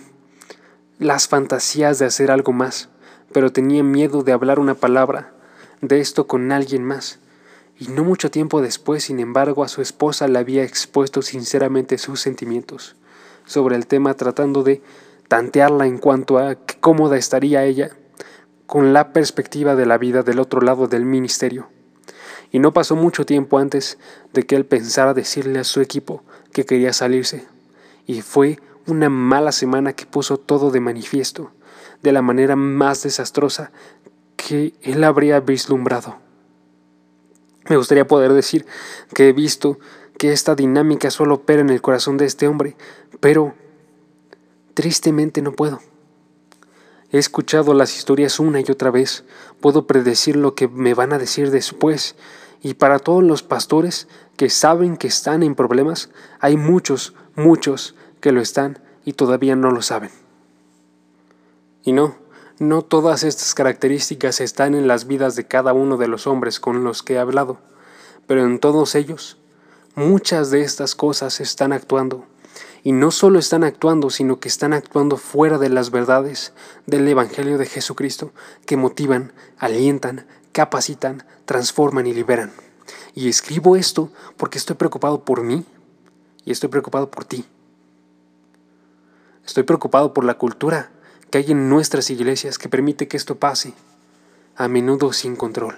las 0.98 1.28
fantasías 1.28 2.00
de 2.00 2.06
hacer 2.06 2.32
algo 2.32 2.54
más, 2.54 2.90
pero 3.32 3.52
tenía 3.52 3.84
miedo 3.84 4.24
de 4.24 4.32
hablar 4.32 4.60
una 4.60 4.74
palabra 4.74 5.32
de 5.82 6.00
esto 6.00 6.26
con 6.26 6.52
alguien 6.52 6.84
más. 6.84 7.20
Y 7.78 7.90
no 7.90 8.04
mucho 8.04 8.32
tiempo 8.32 8.64
después, 8.64 9.04
sin 9.04 9.20
embargo, 9.20 9.64
a 9.64 9.68
su 9.68 9.84
esposa 9.84 10.28
le 10.28 10.40
había 10.40 10.64
expuesto 10.64 11.22
sinceramente 11.22 12.00
sus 12.00 12.20
sentimientos 12.20 12.96
sobre 13.46 13.76
el 13.76 13.86
tema, 13.86 14.16
tratando 14.16 14.64
de 14.64 14.82
tantearla 15.28 15.86
en 15.86 16.00
cuanto 16.00 16.40
a 16.40 16.56
qué 16.56 16.80
cómoda 16.80 17.16
estaría 17.16 17.64
ella 17.64 17.92
con 18.66 18.92
la 18.92 19.14
perspectiva 19.14 19.76
de 19.76 19.86
la 19.86 20.00
vida 20.00 20.24
del 20.24 20.40
otro 20.40 20.62
lado 20.62 20.88
del 20.88 21.06
ministerio 21.06 21.70
y 22.52 22.60
no 22.60 22.74
pasó 22.74 22.96
mucho 22.96 23.26
tiempo 23.26 23.58
antes 23.58 23.98
de 24.34 24.44
que 24.44 24.56
él 24.56 24.66
pensara 24.66 25.14
decirle 25.14 25.60
a 25.60 25.64
su 25.64 25.82
equipo 25.82 26.24
que 26.52 26.66
quería 26.66 26.94
salirse. 26.94 27.46
Y 28.06 28.22
fue 28.22 28.60
una 28.86 29.10
mala 29.10 29.52
semana 29.52 29.94
que 29.94 30.06
puso 30.06 30.38
todo 30.38 30.72
de 30.72 30.80
manifiesto, 30.80 31.52
de 32.02 32.12
la 32.12 32.22
manera 32.22 32.56
más 32.56 33.04
desastrosa 33.04 33.72
que 34.36 34.74
él 34.82 35.04
habría 35.04 35.40
vislumbrado. 35.40 36.18
Me 37.70 37.76
gustaría 37.76 38.08
poder 38.08 38.32
decir 38.32 38.66
que 39.14 39.30
he 39.30 39.34
visto 39.34 39.78
que 40.18 40.32
esta 40.32 40.56
dinámica 40.56 41.12
solo 41.12 41.36
opera 41.36 41.62
en 41.62 41.70
el 41.70 41.82
corazón 41.82 42.18
de 42.18 42.26
este 42.26 42.48
hombre, 42.48 42.76
pero 43.20 43.54
tristemente 44.74 45.42
no 45.42 45.52
puedo. 45.52 45.80
He 47.12 47.18
escuchado 47.18 47.74
las 47.74 47.96
historias 47.96 48.40
una 48.40 48.60
y 48.60 48.66
otra 48.70 48.92
vez, 48.92 49.24
puedo 49.62 49.88
predecir 49.88 50.36
lo 50.36 50.56
que 50.56 50.68
me 50.68 50.94
van 50.94 51.14
a 51.14 51.18
decir 51.18 51.52
después, 51.52 52.16
y 52.62 52.74
para 52.74 53.00
todos 53.00 53.24
los 53.24 53.44
pastores 53.44 54.08
que 54.36 54.50
saben 54.50 54.98
que 54.98 55.08
están 55.08 55.42
en 55.42 55.56
problemas, 55.56 56.10
hay 56.40 56.58
muchos, 56.58 57.14
muchos 57.36 57.96
que 58.20 58.32
lo 58.32 58.42
están 58.42 58.80
y 59.06 59.14
todavía 59.14 59.56
no 59.56 59.72
lo 59.72 59.82
saben. 59.82 60.10
Y 61.84 61.94
no, 61.94 62.18
no 62.60 62.82
todas 62.82 63.24
estas 63.24 63.54
características 63.54 64.42
están 64.42 64.76
en 64.76 64.88
las 64.88 65.08
vidas 65.08 65.36
de 65.36 65.48
cada 65.48 65.72
uno 65.72 65.96
de 65.96 66.10
los 66.10 66.28
hombres 66.28 66.60
con 66.60 66.84
los 66.84 67.04
que 67.04 67.14
he 67.14 67.20
hablado, 67.20 67.60
pero 68.26 68.44
en 68.44 68.60
todos 68.60 68.96
ellos, 68.96 69.38
muchas 69.96 70.52
de 70.52 70.62
estas 70.62 70.94
cosas 70.94 71.40
están 71.40 71.72
actuando 71.72 72.26
y 72.88 72.94
no 72.94 73.12
solo 73.12 73.38
están 73.38 73.66
actuando, 73.66 74.10
sino 74.10 74.40
que 74.40 74.48
están 74.48 74.72
actuando 74.72 75.18
fuera 75.18 75.58
de 75.58 75.68
las 75.68 75.92
verdades 75.92 76.54
del 76.86 77.06
Evangelio 77.06 77.58
de 77.58 77.66
Jesucristo 77.66 78.32
que 78.66 78.78
motivan, 78.78 79.34
alientan, 79.58 80.26
capacitan, 80.54 81.26
transforman 81.44 82.08
y 82.08 82.14
liberan. 82.14 82.54
Y 83.14 83.28
escribo 83.28 83.76
esto 83.76 84.10
porque 84.38 84.58
estoy 84.58 84.78
preocupado 84.78 85.26
por 85.26 85.44
mí 85.44 85.66
y 86.46 86.52
estoy 86.54 86.70
preocupado 86.70 87.12
por 87.12 87.26
ti. 87.26 87.44
Estoy 89.46 89.64
preocupado 89.64 90.14
por 90.14 90.24
la 90.24 90.36
cultura 90.36 90.90
que 91.30 91.40
hay 91.40 91.52
en 91.52 91.68
nuestras 91.68 92.10
iglesias 92.10 92.58
que 92.58 92.70
permite 92.70 93.10
que 93.10 93.18
esto 93.18 93.36
pase, 93.36 93.74
a 94.56 94.70
menudo 94.70 95.12
sin 95.12 95.36
control. 95.36 95.76